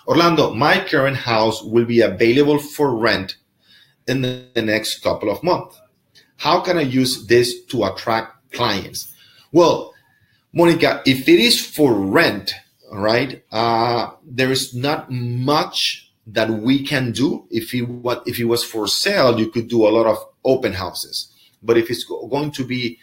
Orlando, 0.07 0.55
my 0.55 0.85
current 0.85 1.16
house 1.16 1.62
will 1.62 1.85
be 1.85 2.01
available 2.01 2.59
for 2.59 2.96
rent 2.96 3.37
in 4.07 4.22
the 4.22 4.62
next 4.62 5.03
couple 5.03 5.31
of 5.31 5.42
months. 5.42 5.81
How 6.37 6.61
can 6.61 6.79
I 6.79 6.83
use 6.83 7.27
this 7.27 7.64
to 7.66 7.85
attract 7.85 8.53
clients? 8.53 9.12
Well, 9.53 9.92
Monica, 10.53 11.03
if 11.07 11.29
it 11.29 11.38
is 11.38 11.64
for 11.64 11.92
rent, 11.92 12.55
right, 12.92 13.42
uh, 13.50 14.11
there 14.24 14.50
is 14.50 14.74
not 14.74 15.11
much 15.11 16.12
that 16.26 16.50
we 16.50 16.85
can 16.85 17.12
do. 17.12 17.46
If 17.50 17.74
it, 17.74 17.83
what, 17.83 18.22
if 18.26 18.38
was 18.44 18.64
for 18.64 18.87
sale, 18.87 19.38
you 19.38 19.50
could 19.50 19.68
do 19.68 19.87
a 19.87 19.90
lot 19.90 20.07
of 20.07 20.18
open 20.44 20.72
houses. 20.72 21.33
But 21.62 21.78
if 21.78 21.90
it's 21.90 22.05
going 22.05 22.50
to 22.52 22.64
be 22.64 22.98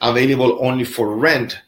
available 0.00 0.58
only 0.64 0.84
for 0.84 1.16
rent, 1.16 1.58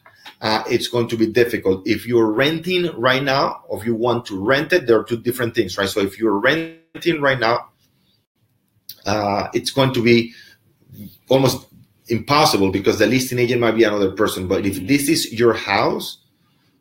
uh, 0.41 0.63
it's 0.69 0.87
going 0.87 1.07
to 1.07 1.17
be 1.17 1.27
difficult. 1.27 1.87
If 1.87 2.07
you're 2.07 2.31
renting 2.31 2.89
right 2.97 3.23
now, 3.23 3.63
or 3.67 3.79
if 3.79 3.85
you 3.85 3.95
want 3.95 4.25
to 4.27 4.43
rent 4.43 4.73
it, 4.73 4.87
there 4.87 4.99
are 4.99 5.03
two 5.03 5.17
different 5.17 5.53
things, 5.53 5.77
right? 5.77 5.89
So 5.89 6.01
if 6.01 6.19
you're 6.19 6.39
renting 6.39 7.21
right 7.21 7.39
now, 7.39 7.69
uh, 9.05 9.47
it's 9.53 9.71
going 9.71 9.93
to 9.93 10.03
be 10.03 10.33
almost 11.29 11.67
impossible 12.07 12.71
because 12.71 12.99
the 12.99 13.07
listing 13.07 13.39
agent 13.39 13.61
might 13.61 13.75
be 13.75 13.83
another 13.83 14.11
person. 14.11 14.47
But 14.47 14.65
if 14.65 14.85
this 14.87 15.07
is 15.07 15.31
your 15.31 15.53
house, 15.53 16.17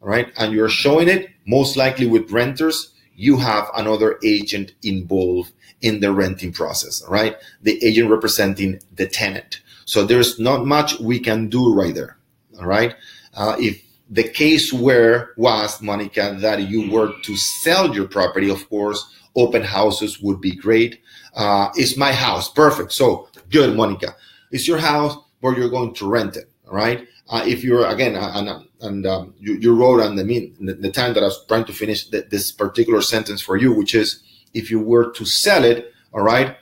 right, 0.00 0.32
and 0.36 0.52
you're 0.52 0.68
showing 0.68 1.08
it, 1.08 1.30
most 1.46 1.76
likely 1.76 2.06
with 2.06 2.30
renters, 2.30 2.92
you 3.14 3.36
have 3.36 3.70
another 3.76 4.18
agent 4.24 4.72
involved 4.82 5.52
in 5.82 6.00
the 6.00 6.12
renting 6.12 6.52
process, 6.52 7.02
right? 7.08 7.36
The 7.62 7.82
agent 7.84 8.10
representing 8.10 8.80
the 8.94 9.06
tenant. 9.06 9.60
So 9.84 10.04
there's 10.04 10.38
not 10.38 10.66
much 10.66 10.98
we 11.00 11.18
can 11.18 11.48
do 11.48 11.74
right 11.74 11.94
there, 11.94 12.16
all 12.58 12.66
right? 12.66 12.94
Uh, 13.34 13.56
if 13.58 13.82
the 14.08 14.24
case 14.24 14.72
where 14.72 15.32
was 15.36 15.80
Monica 15.80 16.36
that 16.40 16.68
you 16.68 16.90
were 16.90 17.12
to 17.22 17.36
sell 17.36 17.94
your 17.94 18.08
property, 18.08 18.50
of 18.50 18.68
course, 18.68 19.04
open 19.36 19.62
houses 19.62 20.20
would 20.20 20.40
be 20.40 20.54
great. 20.54 21.00
Uh, 21.34 21.68
it's 21.74 21.96
my 21.96 22.12
house, 22.12 22.50
perfect. 22.50 22.92
So 22.92 23.28
good, 23.50 23.76
Monica. 23.76 24.16
It's 24.50 24.66
your 24.66 24.78
house, 24.78 25.16
but 25.40 25.56
you're 25.56 25.70
going 25.70 25.94
to 25.94 26.08
rent 26.08 26.36
it, 26.36 26.50
right? 26.66 27.06
Uh, 27.28 27.44
if 27.46 27.62
you're 27.62 27.86
again, 27.86 28.16
uh, 28.16 28.62
and, 28.82 29.06
um, 29.06 29.34
you, 29.38 29.54
you, 29.54 29.74
wrote 29.74 30.00
on 30.00 30.16
the 30.16 30.24
mean 30.24 30.56
the, 30.60 30.74
the, 30.74 30.90
time 30.90 31.14
that 31.14 31.22
I 31.22 31.26
was 31.26 31.44
trying 31.46 31.64
to 31.66 31.72
finish 31.72 32.08
the, 32.08 32.26
this 32.30 32.50
particular 32.52 33.02
sentence 33.02 33.40
for 33.40 33.56
you, 33.56 33.72
which 33.72 33.94
is 33.94 34.22
if 34.54 34.70
you 34.70 34.80
were 34.80 35.10
to 35.12 35.24
sell 35.24 35.64
it, 35.64 35.92
all 36.12 36.22
right. 36.22 36.56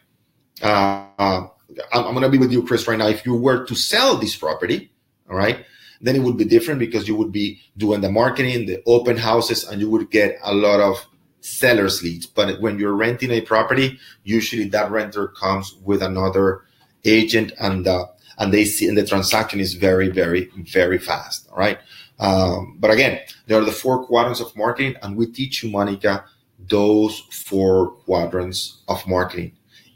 Uh, 0.63 1.07
uh 1.19 1.47
I'm, 1.93 2.07
I'm 2.07 2.13
going 2.13 2.23
to 2.23 2.29
be 2.29 2.39
with 2.39 2.53
you, 2.53 2.63
Chris, 2.65 2.89
right 2.89 2.99
now. 2.99 3.09
If 3.09 3.25
you 3.25 3.35
were 3.35 3.65
to 3.65 3.75
sell 3.75 4.17
this 4.17 4.37
property, 4.37 4.91
all 5.31 5.37
right, 5.37 5.65
then 6.01 6.17
it 6.17 6.23
would 6.23 6.37
be 6.37 6.45
different 6.45 6.81
because 6.81 7.07
you 7.07 7.17
would 7.17 7.33
be 7.33 7.61
doing 7.77 8.01
the 8.01 8.11
marketing, 8.11 8.67
the 8.67 8.83
open 8.87 9.17
houses, 9.17 9.65
and 9.65 9.81
you 9.81 9.91
would 9.91 10.11
get 10.11 10.39
a 10.43 10.55
lot 10.55 10.81
of 10.81 11.05
sellers 11.41 12.03
leads. 12.03 12.27
But 12.27 12.61
when 12.61 12.79
you're 12.79 12.95
renting 12.95 13.31
a 13.31 13.41
property, 13.41 13.99
usually 14.25 14.69
that 14.71 14.91
renter 14.91 15.29
comes 15.29 15.77
with 15.85 16.03
another 16.03 16.65
agent, 17.05 17.53
and 17.61 17.87
uh, 17.87 18.07
and 18.39 18.53
they 18.53 18.65
see, 18.65 18.89
and 18.89 18.97
the 18.97 19.05
transaction 19.05 19.61
is 19.61 19.75
very, 19.75 20.09
very, 20.09 20.51
very 20.57 20.99
fast. 20.99 21.49
All 21.51 21.59
right. 21.59 21.79
Um, 22.19 22.77
but 22.81 22.91
again, 22.91 23.21
there 23.47 23.61
are 23.61 23.65
the 23.65 23.73
four 23.73 24.07
quadrants 24.07 24.41
of 24.41 24.55
marketing, 24.57 24.97
and 25.03 25.17
we 25.17 25.27
teach 25.27 25.63
you, 25.63 25.71
Monica, 25.71 26.25
those 26.59 27.21
four 27.31 27.93
quadrants 28.05 28.83
of 28.89 29.07
marketing: 29.07 29.53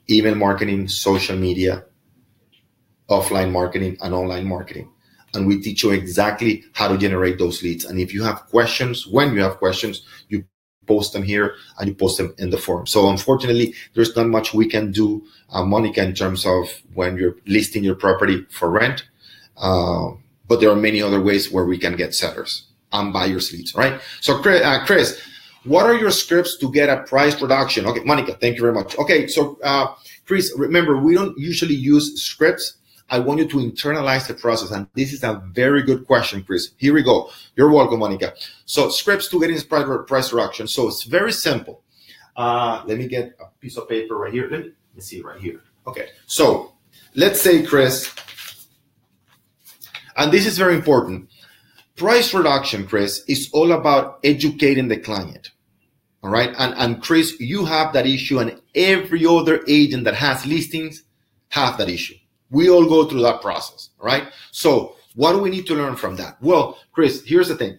email 0.09 0.35
marketing, 0.35 0.89
social 0.89 1.37
media, 1.37 1.85
offline 3.09 3.51
marketing, 3.51 3.97
and 4.03 4.15
online 4.15 4.47
marketing 4.47 4.89
and 5.35 5.47
we 5.47 5.61
teach 5.61 5.83
you 5.83 5.91
exactly 5.91 6.65
how 6.73 6.89
to 6.89 6.99
generate 6.99 7.39
those 7.39 7.63
leads. 7.63 7.85
And 7.85 7.99
if 7.99 8.13
you 8.13 8.23
have 8.23 8.47
questions, 8.47 9.07
when 9.07 9.35
you 9.35 9.41
have 9.41 9.57
questions, 9.57 10.03
you 10.29 10.45
post 10.87 11.13
them 11.13 11.23
here 11.23 11.55
and 11.79 11.89
you 11.89 11.95
post 11.95 12.19
them 12.19 12.35
in 12.39 12.51
the 12.51 12.59
forum. 12.59 12.87
So 12.87 13.09
unfortunately, 13.09 13.75
there's 13.95 14.15
not 14.17 14.27
much 14.27 14.53
we 14.53 14.69
can 14.69 14.91
do, 14.91 15.25
uh, 15.51 15.65
Monica, 15.65 16.03
in 16.03 16.15
terms 16.15 16.45
of 16.45 16.69
when 16.95 17.17
you're 17.17 17.37
listing 17.47 17.85
your 17.85 17.95
property 17.95 18.45
for 18.51 18.71
rent. 18.71 19.05
Uh, 19.57 20.11
but 20.49 20.61
there 20.61 20.71
are 20.71 20.77
many 20.77 21.01
other 21.01 21.21
ways 21.21 21.51
where 21.51 21.65
we 21.65 21.79
can 21.79 21.97
get 21.97 22.15
sellers 22.15 22.67
and 22.93 23.13
buyers 23.13 23.53
leads, 23.53 23.75
right? 23.75 24.01
So 24.21 24.39
Chris, 24.41 24.63
uh, 24.63 24.85
Chris 24.85 25.21
what 25.65 25.87
are 25.87 25.95
your 25.95 26.11
scripts 26.11 26.57
to 26.59 26.73
get 26.73 26.89
a 26.89 27.05
price 27.05 27.41
reduction? 27.41 27.87
Okay, 27.87 28.03
Monica, 28.03 28.35
thank 28.35 28.57
you 28.57 28.63
very 28.63 28.75
much. 28.75 28.99
Okay, 28.99 29.29
so 29.29 29.61
uh, 29.63 29.95
Chris, 30.27 30.53
remember, 30.57 30.97
we 30.97 31.15
don't 31.15 31.39
usually 31.39 31.77
use 31.77 32.21
scripts 32.21 32.79
I 33.13 33.19
want 33.19 33.41
you 33.41 33.49
to 33.49 33.57
internalize 33.59 34.27
the 34.27 34.33
process. 34.33 34.71
And 34.71 34.87
this 34.95 35.13
is 35.13 35.23
a 35.23 35.43
very 35.53 35.83
good 35.83 36.07
question, 36.07 36.43
Chris. 36.43 36.71
Here 36.79 36.95
we 36.95 37.03
go. 37.03 37.29
You're 37.57 37.71
welcome, 37.71 37.99
Monica. 37.99 38.33
So 38.65 38.89
scripts 38.89 39.29
to 39.29 39.39
getting 39.39 39.61
price 39.61 40.33
reduction. 40.33 40.67
So 40.67 40.89
it's 40.89 41.05
very 41.05 41.31
simple. 41.31 41.83
Uh, 42.35 42.83
let 42.87 42.97
me 42.97 43.07
get 43.07 43.37
a 43.39 43.45
piece 43.61 43.77
of 43.77 43.87
paper 43.87 44.17
right 44.17 44.33
here. 44.33 44.49
Let 44.51 44.61
me, 44.61 44.67
let 44.67 44.95
me 44.95 45.03
see 45.03 45.21
right 45.21 45.39
here. 45.39 45.61
Okay. 45.87 46.09
So 46.27 46.73
let's 47.15 47.39
say, 47.39 47.63
Chris, 47.63 48.11
and 50.17 50.33
this 50.33 50.47
is 50.47 50.59
very 50.59 50.75
important. 50.75 51.29
Price 51.97 52.33
reduction, 52.33 52.87
Chris, 52.87 53.23
is 53.29 53.51
all 53.53 53.73
about 53.73 54.19
educating 54.25 54.89
the 54.89 54.97
client. 54.97 55.51
All 56.23 56.31
right. 56.31 56.55
And, 56.59 56.75
and 56.77 57.03
Chris, 57.03 57.39
you 57.41 57.65
have 57.65 57.93
that 57.93 58.07
issue, 58.07 58.39
and 58.39 58.61
every 58.75 59.27
other 59.27 59.63
agent 59.67 60.05
that 60.05 60.15
has 60.15 60.47
listings 60.47 61.03
have 61.49 61.79
that 61.79 61.89
issue. 61.89 62.15
We 62.51 62.71
all 62.71 62.89
go 62.89 63.09
through 63.09 63.23
that 63.23 63.41
process, 63.41 63.91
right? 64.01 64.29
So, 64.51 64.97
what 65.15 65.33
do 65.33 65.39
we 65.39 65.51
need 65.51 65.67
to 65.67 65.75
learn 65.75 65.97
from 65.97 66.17
that? 66.17 66.41
Well, 66.41 66.79
Chris, 66.93 67.23
here's 67.27 67.49
the 67.49 67.57
thing. 67.57 67.79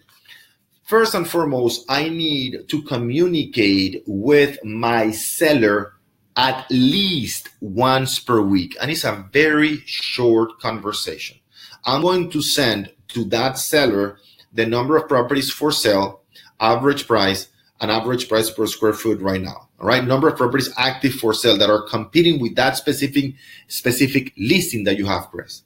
First 0.84 1.14
and 1.14 1.28
foremost, 1.28 1.84
I 1.88 2.08
need 2.08 2.68
to 2.68 2.82
communicate 2.82 4.04
with 4.06 4.62
my 4.64 5.10
seller 5.10 5.94
at 6.36 6.66
least 6.70 7.48
once 7.60 8.18
per 8.18 8.40
week. 8.40 8.76
And 8.80 8.90
it's 8.90 9.04
a 9.04 9.28
very 9.32 9.78
short 9.86 10.60
conversation. 10.60 11.38
I'm 11.84 12.02
going 12.02 12.30
to 12.30 12.42
send 12.42 12.92
to 13.08 13.24
that 13.26 13.58
seller 13.58 14.18
the 14.52 14.66
number 14.66 14.96
of 14.96 15.08
properties 15.08 15.50
for 15.50 15.72
sale, 15.72 16.22
average 16.60 17.06
price, 17.06 17.48
and 17.80 17.90
average 17.90 18.28
price 18.28 18.50
per 18.50 18.66
square 18.66 18.92
foot 18.92 19.20
right 19.20 19.40
now. 19.40 19.68
All 19.80 19.88
right? 19.88 20.04
Number 20.04 20.28
of 20.28 20.36
properties 20.36 20.72
active 20.76 21.14
for 21.14 21.34
sale 21.34 21.58
that 21.58 21.70
are 21.70 21.82
competing 21.82 22.40
with 22.40 22.54
that 22.56 22.76
specific 22.76 23.34
specific 23.68 24.32
listing 24.38 24.84
that 24.84 24.96
you 24.96 25.06
have 25.06 25.30
chris 25.30 25.62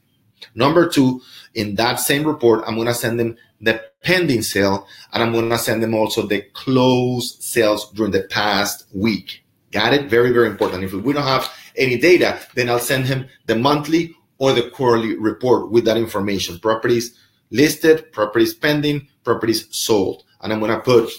number 0.54 0.88
two 0.88 1.20
in 1.54 1.74
that 1.76 1.96
same 1.96 2.24
report 2.24 2.64
i'm 2.66 2.74
going 2.74 2.86
to 2.86 2.94
send 2.94 3.18
them 3.18 3.36
the 3.60 3.82
pending 4.02 4.42
sale 4.42 4.86
and 5.12 5.22
i'm 5.22 5.32
going 5.32 5.48
to 5.48 5.58
send 5.58 5.82
them 5.82 5.94
also 5.94 6.26
the 6.26 6.42
closed 6.52 7.42
sales 7.42 7.90
during 7.92 8.12
the 8.12 8.22
past 8.22 8.86
week. 8.92 9.44
Got 9.70 9.92
it? 9.92 10.08
Very 10.08 10.30
very 10.32 10.46
important. 10.46 10.84
If 10.84 10.92
we 10.92 11.12
don't 11.12 11.22
have 11.22 11.52
any 11.76 11.98
data 11.98 12.40
then 12.54 12.68
i'll 12.68 12.78
send 12.78 13.06
him 13.06 13.28
the 13.46 13.56
monthly 13.56 14.14
or 14.38 14.52
the 14.52 14.70
quarterly 14.70 15.16
report 15.18 15.70
with 15.70 15.84
that 15.84 15.96
information 15.96 16.58
properties 16.58 17.18
listed 17.50 18.12
properties 18.12 18.54
pending 18.54 19.06
properties 19.24 19.66
sold 19.70 20.24
and 20.42 20.52
i'm 20.52 20.60
going 20.60 20.70
to 20.70 20.80
put 20.80 21.10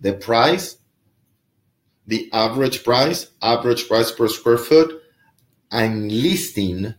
the 0.00 0.12
price 0.12 0.76
the 2.06 2.30
average 2.32 2.84
price, 2.84 3.30
average 3.42 3.88
price 3.88 4.10
per 4.10 4.28
square 4.28 4.58
foot, 4.58 5.02
and 5.70 6.10
listing, 6.10 6.94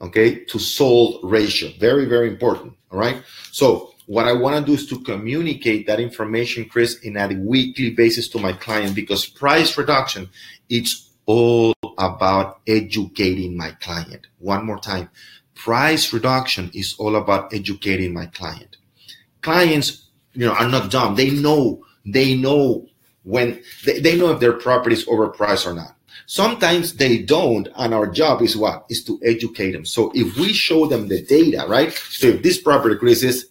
okay, 0.00 0.44
to 0.44 0.58
sold 0.58 1.20
ratio. 1.24 1.70
Very, 1.78 2.04
very 2.04 2.28
important. 2.28 2.74
All 2.90 2.98
right. 2.98 3.22
So 3.50 3.94
what 4.06 4.26
I 4.26 4.32
want 4.32 4.56
to 4.56 4.64
do 4.64 4.74
is 4.74 4.86
to 4.88 5.00
communicate 5.00 5.86
that 5.86 6.00
information, 6.00 6.66
Chris, 6.66 7.00
in 7.00 7.16
a 7.16 7.28
weekly 7.34 7.90
basis 7.90 8.28
to 8.28 8.38
my 8.38 8.52
client 8.52 8.94
because 8.94 9.26
price 9.26 9.76
reduction, 9.76 10.30
it's 10.70 11.07
all 11.28 11.74
about 11.98 12.60
educating 12.66 13.54
my 13.54 13.70
client. 13.82 14.26
One 14.38 14.64
more 14.64 14.78
time. 14.78 15.10
Price 15.54 16.10
reduction 16.12 16.70
is 16.72 16.96
all 16.98 17.16
about 17.16 17.52
educating 17.52 18.14
my 18.14 18.26
client. 18.26 18.78
Clients, 19.42 20.08
you 20.32 20.46
know, 20.46 20.54
are 20.54 20.68
not 20.68 20.90
dumb. 20.90 21.16
They 21.16 21.30
know, 21.30 21.84
they 22.06 22.34
know 22.34 22.86
when 23.24 23.60
they, 23.84 24.00
they 24.00 24.16
know 24.16 24.30
if 24.32 24.40
their 24.40 24.54
property 24.54 24.94
is 24.94 25.04
overpriced 25.04 25.66
or 25.66 25.74
not. 25.74 25.94
Sometimes 26.24 26.94
they 26.94 27.18
don't, 27.18 27.68
and 27.76 27.92
our 27.92 28.06
job 28.06 28.40
is 28.40 28.56
what? 28.56 28.86
Is 28.88 29.04
to 29.04 29.20
educate 29.22 29.72
them. 29.72 29.84
So 29.84 30.10
if 30.14 30.36
we 30.36 30.54
show 30.54 30.86
them 30.86 31.08
the 31.08 31.22
data, 31.22 31.66
right? 31.68 31.92
So 31.92 32.28
if 32.28 32.42
this 32.42 32.58
property, 32.58 32.96
is 33.10 33.50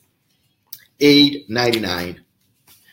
899. 0.99 2.21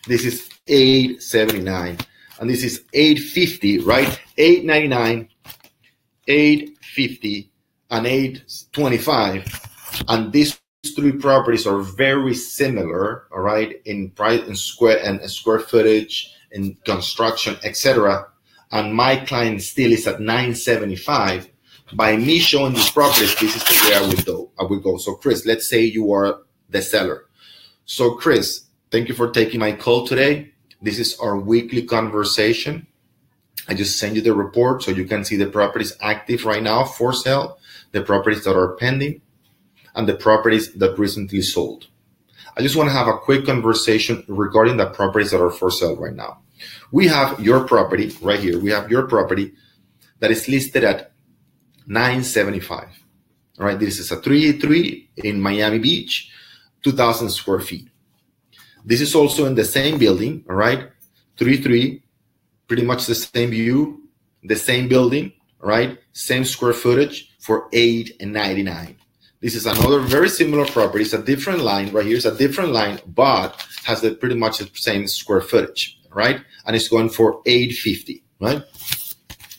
This 0.06 0.24
is 0.26 0.50
879. 0.68 1.98
And 2.40 2.50
this 2.50 2.64
is 2.64 2.84
850, 2.92 3.80
right? 3.80 4.20
899, 4.36 5.28
850, 6.26 7.50
and 7.90 8.06
825. 8.06 9.70
And 10.08 10.32
these 10.32 10.58
three 10.96 11.12
properties 11.12 11.66
are 11.66 11.80
very 11.80 12.34
similar, 12.34 13.26
all 13.32 13.40
right, 13.40 13.80
in 13.84 14.10
price 14.10 14.46
in 14.46 14.56
square 14.56 14.98
and 15.02 15.20
square 15.30 15.60
footage, 15.60 16.32
in 16.52 16.76
construction, 16.84 17.56
etc. 17.64 18.26
And 18.72 18.94
my 18.94 19.16
client 19.16 19.62
still 19.62 19.92
is 19.92 20.06
at 20.06 20.20
975. 20.20 21.48
By 21.94 22.16
me 22.16 22.38
showing 22.38 22.72
these 22.72 22.90
properties, 22.90 23.34
this 23.38 23.56
is 23.56 23.62
the 23.62 23.88
way 23.88 23.96
I 23.96 24.08
would 24.08 24.24
go. 24.24 24.50
I 24.58 24.64
would 24.64 24.82
go. 24.82 24.96
So, 24.96 25.14
Chris, 25.14 25.46
let's 25.46 25.68
say 25.68 25.82
you 25.82 26.12
are 26.12 26.40
the 26.70 26.82
seller. 26.82 27.26
So, 27.84 28.14
Chris, 28.14 28.64
thank 28.90 29.08
you 29.08 29.14
for 29.14 29.30
taking 29.30 29.60
my 29.60 29.72
call 29.72 30.06
today. 30.06 30.53
This 30.84 30.98
is 30.98 31.18
our 31.18 31.34
weekly 31.34 31.82
conversation. 31.82 32.86
I 33.66 33.72
just 33.72 33.98
send 33.98 34.16
you 34.16 34.22
the 34.22 34.34
report 34.34 34.82
so 34.82 34.90
you 34.90 35.06
can 35.06 35.24
see 35.24 35.36
the 35.36 35.46
properties 35.46 35.96
active 36.02 36.44
right 36.44 36.62
now 36.62 36.84
for 36.84 37.14
sale, 37.14 37.58
the 37.92 38.02
properties 38.02 38.44
that 38.44 38.54
are 38.54 38.76
pending, 38.76 39.22
and 39.94 40.06
the 40.06 40.14
properties 40.14 40.74
that 40.74 40.98
recently 40.98 41.40
sold. 41.40 41.86
I 42.54 42.60
just 42.60 42.76
want 42.76 42.90
to 42.90 42.92
have 42.92 43.08
a 43.08 43.16
quick 43.16 43.46
conversation 43.46 44.24
regarding 44.28 44.76
the 44.76 44.90
properties 44.90 45.30
that 45.30 45.40
are 45.40 45.50
for 45.50 45.70
sale 45.70 45.96
right 45.96 46.14
now. 46.14 46.42
We 46.92 47.06
have 47.08 47.40
your 47.40 47.64
property 47.66 48.14
right 48.20 48.38
here. 48.38 48.60
We 48.60 48.70
have 48.70 48.90
your 48.90 49.08
property 49.08 49.54
that 50.18 50.30
is 50.30 50.48
listed 50.48 50.84
at 50.84 51.12
975. 51.86 52.88
All 53.58 53.66
right, 53.66 53.78
this 53.78 53.98
is 53.98 54.12
a 54.12 54.16
3 54.20 55.08
in 55.16 55.40
Miami 55.40 55.78
Beach, 55.78 56.30
2,000 56.82 57.30
square 57.30 57.60
feet. 57.60 57.88
This 58.84 59.00
is 59.00 59.14
also 59.14 59.46
in 59.46 59.54
the 59.54 59.64
same 59.64 59.98
building, 59.98 60.44
right, 60.46 60.90
3 61.38 61.56
3, 61.56 62.02
pretty 62.68 62.84
much 62.84 63.06
the 63.06 63.14
same 63.14 63.50
view, 63.50 64.08
the 64.42 64.56
same 64.56 64.88
building, 64.88 65.32
right, 65.60 65.98
same 66.12 66.44
square 66.44 66.74
footage 66.74 67.32
for 67.40 67.68
8 67.72 68.16
and 68.20 68.32
99. 68.32 68.96
This 69.40 69.54
is 69.54 69.66
another 69.66 70.00
very 70.00 70.28
similar 70.28 70.64
property. 70.64 71.04
It's 71.04 71.12
a 71.12 71.22
different 71.22 71.60
line 71.60 71.92
right 71.92 72.06
here. 72.06 72.16
It's 72.16 72.24
a 72.24 72.36
different 72.36 72.72
line, 72.72 73.00
but 73.06 73.66
has 73.84 74.00
the 74.00 74.14
pretty 74.14 74.36
much 74.36 74.58
the 74.58 74.70
same 74.74 75.06
square 75.06 75.42
footage, 75.42 75.98
right? 76.10 76.40
And 76.66 76.74
it's 76.74 76.88
going 76.88 77.10
for 77.10 77.42
850, 77.44 78.22
right? 78.40 78.62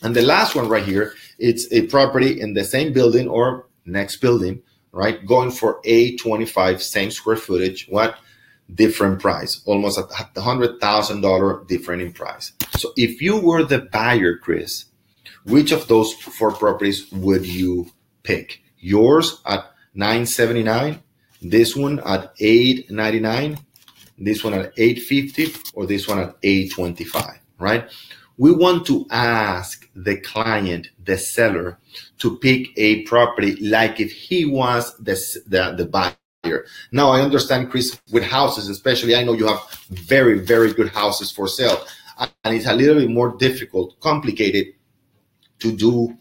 And 0.02 0.14
the 0.14 0.22
last 0.22 0.54
one 0.54 0.68
right 0.68 0.84
here, 0.84 1.14
it's 1.38 1.70
a 1.72 1.86
property 1.86 2.40
in 2.40 2.54
the 2.54 2.64
same 2.64 2.92
building 2.92 3.28
or 3.28 3.66
next 3.84 4.16
building, 4.16 4.62
right? 4.92 5.24
Going 5.26 5.50
for 5.50 5.80
825, 5.84 6.82
same 6.82 7.10
square 7.10 7.36
footage. 7.36 7.86
What? 7.88 8.18
Different 8.74 9.20
price, 9.20 9.62
almost 9.64 9.98
a 9.98 10.40
hundred 10.40 10.80
thousand 10.80 11.20
dollar 11.20 11.64
different 11.66 12.02
in 12.02 12.12
price. 12.12 12.52
So 12.72 12.92
if 12.96 13.22
you 13.22 13.40
were 13.40 13.62
the 13.62 13.78
buyer, 13.78 14.36
Chris, 14.36 14.86
which 15.44 15.70
of 15.70 15.86
those 15.86 16.12
four 16.14 16.52
properties 16.52 17.10
would 17.12 17.46
you 17.46 17.90
pick? 18.24 18.62
Yours 18.78 19.40
at 19.46 19.64
979 19.94 21.02
this 21.42 21.76
one 21.76 22.00
at 22.00 22.32
899 22.38 23.58
this 24.18 24.42
one 24.42 24.54
at 24.54 24.72
850 24.76 25.70
or 25.74 25.86
this 25.86 26.08
one 26.08 26.18
at 26.18 26.36
825 26.42 27.40
right 27.58 27.90
we 28.38 28.52
want 28.52 28.86
to 28.86 29.06
ask 29.10 29.88
the 29.94 30.16
client 30.20 30.88
the 31.04 31.16
seller 31.16 31.78
to 32.18 32.38
pick 32.38 32.68
a 32.76 33.02
property 33.02 33.56
like 33.56 34.00
if 34.00 34.12
he 34.12 34.44
was 34.44 34.96
the, 34.98 35.14
the, 35.46 35.74
the 35.76 35.86
buyer 35.86 36.14
now 36.92 37.10
i 37.10 37.20
understand 37.20 37.70
chris 37.70 38.00
with 38.10 38.22
houses 38.22 38.68
especially 38.68 39.14
i 39.14 39.22
know 39.22 39.32
you 39.32 39.46
have 39.46 39.60
very 39.90 40.38
very 40.38 40.72
good 40.72 40.88
houses 40.88 41.30
for 41.30 41.46
sale 41.46 41.84
and 42.44 42.54
it's 42.54 42.66
a 42.66 42.74
little 42.74 42.96
bit 42.96 43.10
more 43.10 43.36
difficult 43.36 43.98
complicated 44.00 44.66
to 45.58 45.72
do 45.72 46.16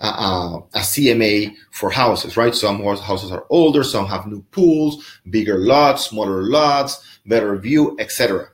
uh, 0.00 0.60
a 0.74 0.80
CMA 0.80 1.54
for 1.70 1.90
houses, 1.90 2.36
right? 2.36 2.54
Some 2.54 2.82
houses 2.82 3.30
are 3.32 3.46
older, 3.50 3.82
some 3.82 4.06
have 4.06 4.26
new 4.26 4.42
pools, 4.50 5.04
bigger 5.30 5.58
lots, 5.58 6.06
smaller 6.06 6.42
lots, 6.42 7.20
better 7.24 7.56
view, 7.56 7.96
etc. 7.98 8.48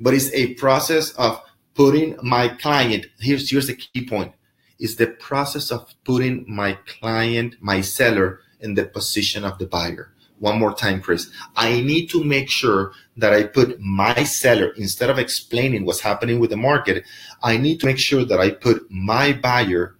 But 0.00 0.14
it's 0.14 0.32
a 0.32 0.54
process 0.54 1.10
of 1.12 1.40
putting 1.74 2.16
my 2.22 2.48
client. 2.48 3.06
Here's 3.18 3.50
here's 3.50 3.66
the 3.66 3.76
key 3.76 4.06
point: 4.06 4.32
is 4.78 4.96
the 4.96 5.08
process 5.08 5.70
of 5.70 5.92
putting 6.04 6.44
my 6.48 6.78
client, 6.86 7.56
my 7.60 7.80
seller, 7.80 8.40
in 8.60 8.74
the 8.74 8.84
position 8.84 9.44
of 9.44 9.58
the 9.58 9.66
buyer. 9.66 10.13
One 10.44 10.58
more 10.58 10.74
time, 10.74 11.00
Chris. 11.00 11.30
I 11.56 11.80
need 11.80 12.10
to 12.10 12.22
make 12.22 12.50
sure 12.50 12.92
that 13.16 13.32
I 13.32 13.44
put 13.44 13.80
my 13.80 14.24
seller 14.24 14.72
instead 14.76 15.08
of 15.08 15.18
explaining 15.18 15.86
what's 15.86 16.00
happening 16.00 16.38
with 16.38 16.50
the 16.50 16.58
market. 16.58 17.04
I 17.42 17.56
need 17.56 17.80
to 17.80 17.86
make 17.86 17.98
sure 17.98 18.26
that 18.26 18.38
I 18.38 18.50
put 18.50 18.86
my 18.90 19.32
buyer 19.32 19.96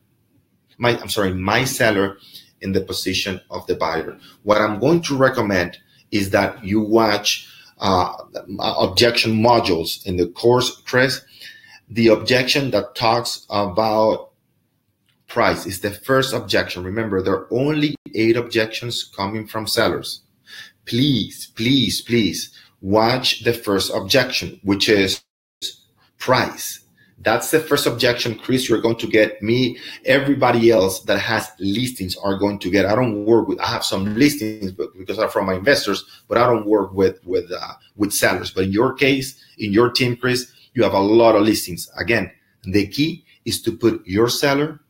my 0.77 0.99
I'm 1.01 1.09
sorry, 1.09 1.33
my 1.33 1.65
seller 1.65 2.19
in 2.61 2.73
the 2.73 2.83
position 2.83 3.41
of 3.51 3.67
the 3.67 3.75
buyer. 3.75 4.19
What 4.43 4.61
I'm 4.61 4.79
going 4.81 5.01
to 5.09 5.17
recommend 5.17 5.79
is 6.11 6.29
that 6.31 6.63
you 6.63 6.81
watch 6.81 7.49
uh, 7.79 8.13
objection 8.61 9.33
modules 9.43 10.05
in 10.05 10.17
the 10.19 10.27
course, 10.27 10.83
Chris. 10.85 11.23
The 11.89 12.09
objection 12.09 12.71
that 12.73 12.95
talks 12.95 13.47
about 13.49 14.33
price 15.27 15.65
is 15.65 15.81
the 15.81 15.91
first 15.91 16.35
objection. 16.35 16.85
Remember, 16.85 17.23
there 17.23 17.35
are 17.35 17.49
only 17.51 17.97
eight 18.15 18.37
objections 18.37 19.05
coming 19.05 19.47
from 19.47 19.67
sellers. 19.67 20.21
Please, 20.87 21.53
please, 21.55 22.01
please 22.03 22.51
watch 22.81 23.44
the 23.44 23.53
first 23.53 23.92
objection, 23.94 24.61
which 24.62 24.88
is 24.88 25.23
price. 26.18 26.81
That's 27.18 27.51
the 27.51 27.61
first 27.61 27.87
objection, 27.87 28.38
Chris. 28.38 28.68
You're 28.68 28.83
going 28.83 28.97
to 28.97 29.07
get 29.07 29.40
me. 29.40 29.79
Everybody 30.05 30.70
else 30.70 31.01
that 31.05 31.18
has 31.18 31.51
listings 31.59 32.16
are 32.16 32.37
going 32.37 32.59
to 32.59 32.70
get. 32.70 32.85
I 32.85 32.94
don't 32.94 33.25
work 33.25 33.49
with. 33.49 33.59
I 33.61 33.66
have 33.66 33.85
some 33.85 34.14
listings, 34.14 34.73
but 34.73 34.97
because 34.99 35.18
I'm 35.18 35.31
from 35.31 35.47
my 35.47 35.55
investors, 35.55 36.05
but 36.29 36.37
I 36.37 36.47
don't 36.47 36.66
work 36.66 36.92
with 36.92 37.25
with 37.25 37.51
uh, 37.51 37.75
with 37.97 38.12
sellers. 38.12 38.51
But 38.51 38.64
in 38.64 38.73
your 38.73 38.92
case, 38.92 39.42
in 39.59 39.73
your 39.73 39.90
team, 39.90 40.16
Chris, 40.16 40.53
you 40.75 40.83
have 40.83 40.92
a 40.92 40.99
lot 40.99 41.35
of 41.35 41.42
listings. 41.42 41.90
Again, 41.97 42.31
the 42.64 42.87
key 42.88 43.25
is 43.47 43.62
to 43.62 43.73
put 43.73 44.07
your 44.07 44.29
seller 44.29 44.81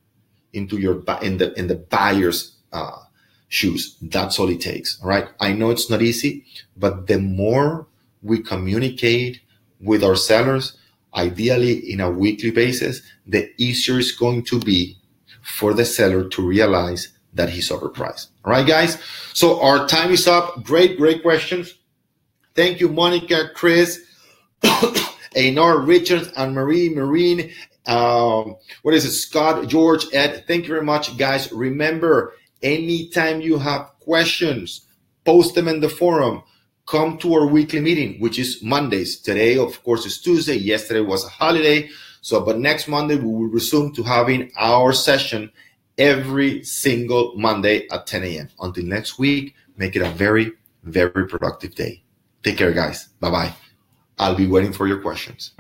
into 0.55 0.79
your 0.79 1.05
in 1.23 1.39
the 1.39 1.57
in 1.59 1.69
the 1.69 1.77
buyer's 1.77 2.57
uh, 2.73 2.99
shoes. 3.49 3.97
That's 4.01 4.39
all 4.39 4.49
it 4.49 4.61
takes. 4.61 5.01
All 5.03 5.09
right. 5.09 5.29
I 5.41 5.53
know 5.53 5.71
it's 5.71 5.91
not 5.91 6.03
easy, 6.03 6.45
but 6.77 7.07
the 7.07 7.19
more 7.19 7.87
we 8.23 8.43
communicate 8.43 9.41
with 9.81 10.03
our 10.03 10.17
sellers 10.17 10.77
ideally 11.15 11.93
in 11.93 12.01
a 12.01 12.11
weekly 12.11 12.51
basis, 12.51 13.03
the 13.27 13.51
easier 13.59 13.99
it's 13.99 14.13
going 14.13 14.43
to 14.45 14.59
be 14.61 14.99
for 15.43 15.75
the 15.75 15.85
seller 15.85 16.29
to 16.29 16.47
realize 16.47 17.13
that 17.35 17.51
he's 17.51 17.71
overpriced. 17.71 18.29
All 18.45 18.53
right, 18.53 18.67
guys. 18.67 18.99
So 19.33 19.61
our 19.61 19.87
time 19.87 20.11
is 20.11 20.27
up. 20.27 20.65
Great, 20.65 20.97
great 20.97 21.23
questions. 21.23 21.75
Thank 22.55 22.81
you, 22.81 22.89
Monica, 22.89 23.51
Chris, 23.55 24.01
Einar, 25.37 25.81
Richards, 25.81 26.31
and 26.37 26.55
Marie 26.55 26.89
Marine. 26.89 27.53
Um, 27.87 28.57
what 28.83 28.95
is 28.95 29.05
it? 29.05 29.13
Scott, 29.13 29.69
George, 29.69 30.07
Ed. 30.13 30.45
Thank 30.47 30.65
you 30.65 30.69
very 30.71 30.85
much, 30.85 31.17
guys. 31.19 31.53
Remember, 31.53 32.35
anytime 32.65 33.41
you 33.41 33.59
have 33.59 33.93
questions, 34.01 34.87
post 35.25 35.55
them 35.55 35.69
in 35.69 35.81
the 35.81 35.89
forum 35.89 36.43
come 36.87 37.17
to 37.19 37.35
our 37.35 37.47
weekly 37.47 37.81
meeting, 37.81 38.21
which 38.21 38.39
is 38.39 38.63
Mondays. 38.63 39.19
Today, 39.21 39.57
of 39.57 39.83
course, 39.85 40.05
is 40.05 40.21
Tuesday. 40.21 40.57
Yesterday 40.57 41.01
was 41.01 41.25
a 41.25 41.29
holiday. 41.29 41.89
So, 42.21 42.41
but 42.41 42.59
next 42.59 42.89
Monday, 42.89 43.17
we 43.17 43.25
will 43.25 43.49
resume 43.49 43.95
to 43.95 44.03
having 44.03 44.51
our 44.57 44.93
session 44.93 45.51
every 45.99 46.63
single 46.65 47.35
Monday 47.37 47.89
at 47.89 48.07
10 48.07 48.25
a.m. 48.25 48.49
Until 48.61 48.85
next 48.85 49.19
week, 49.19 49.55
make 49.77 49.97
it 49.97 50.03
a 50.03 50.11
very, 50.11 50.53
very 50.83 51.27
productive 51.27 51.75
day. 51.75 52.03
Take 52.43 52.59
care, 52.59 52.73
guys. 52.73 53.09
Bye 53.21 53.31
bye. 53.31 53.53
I'll 54.19 54.35
be 54.35 54.47
waiting 54.47 54.73
for 54.73 54.87
your 54.87 55.01
questions. 55.01 55.53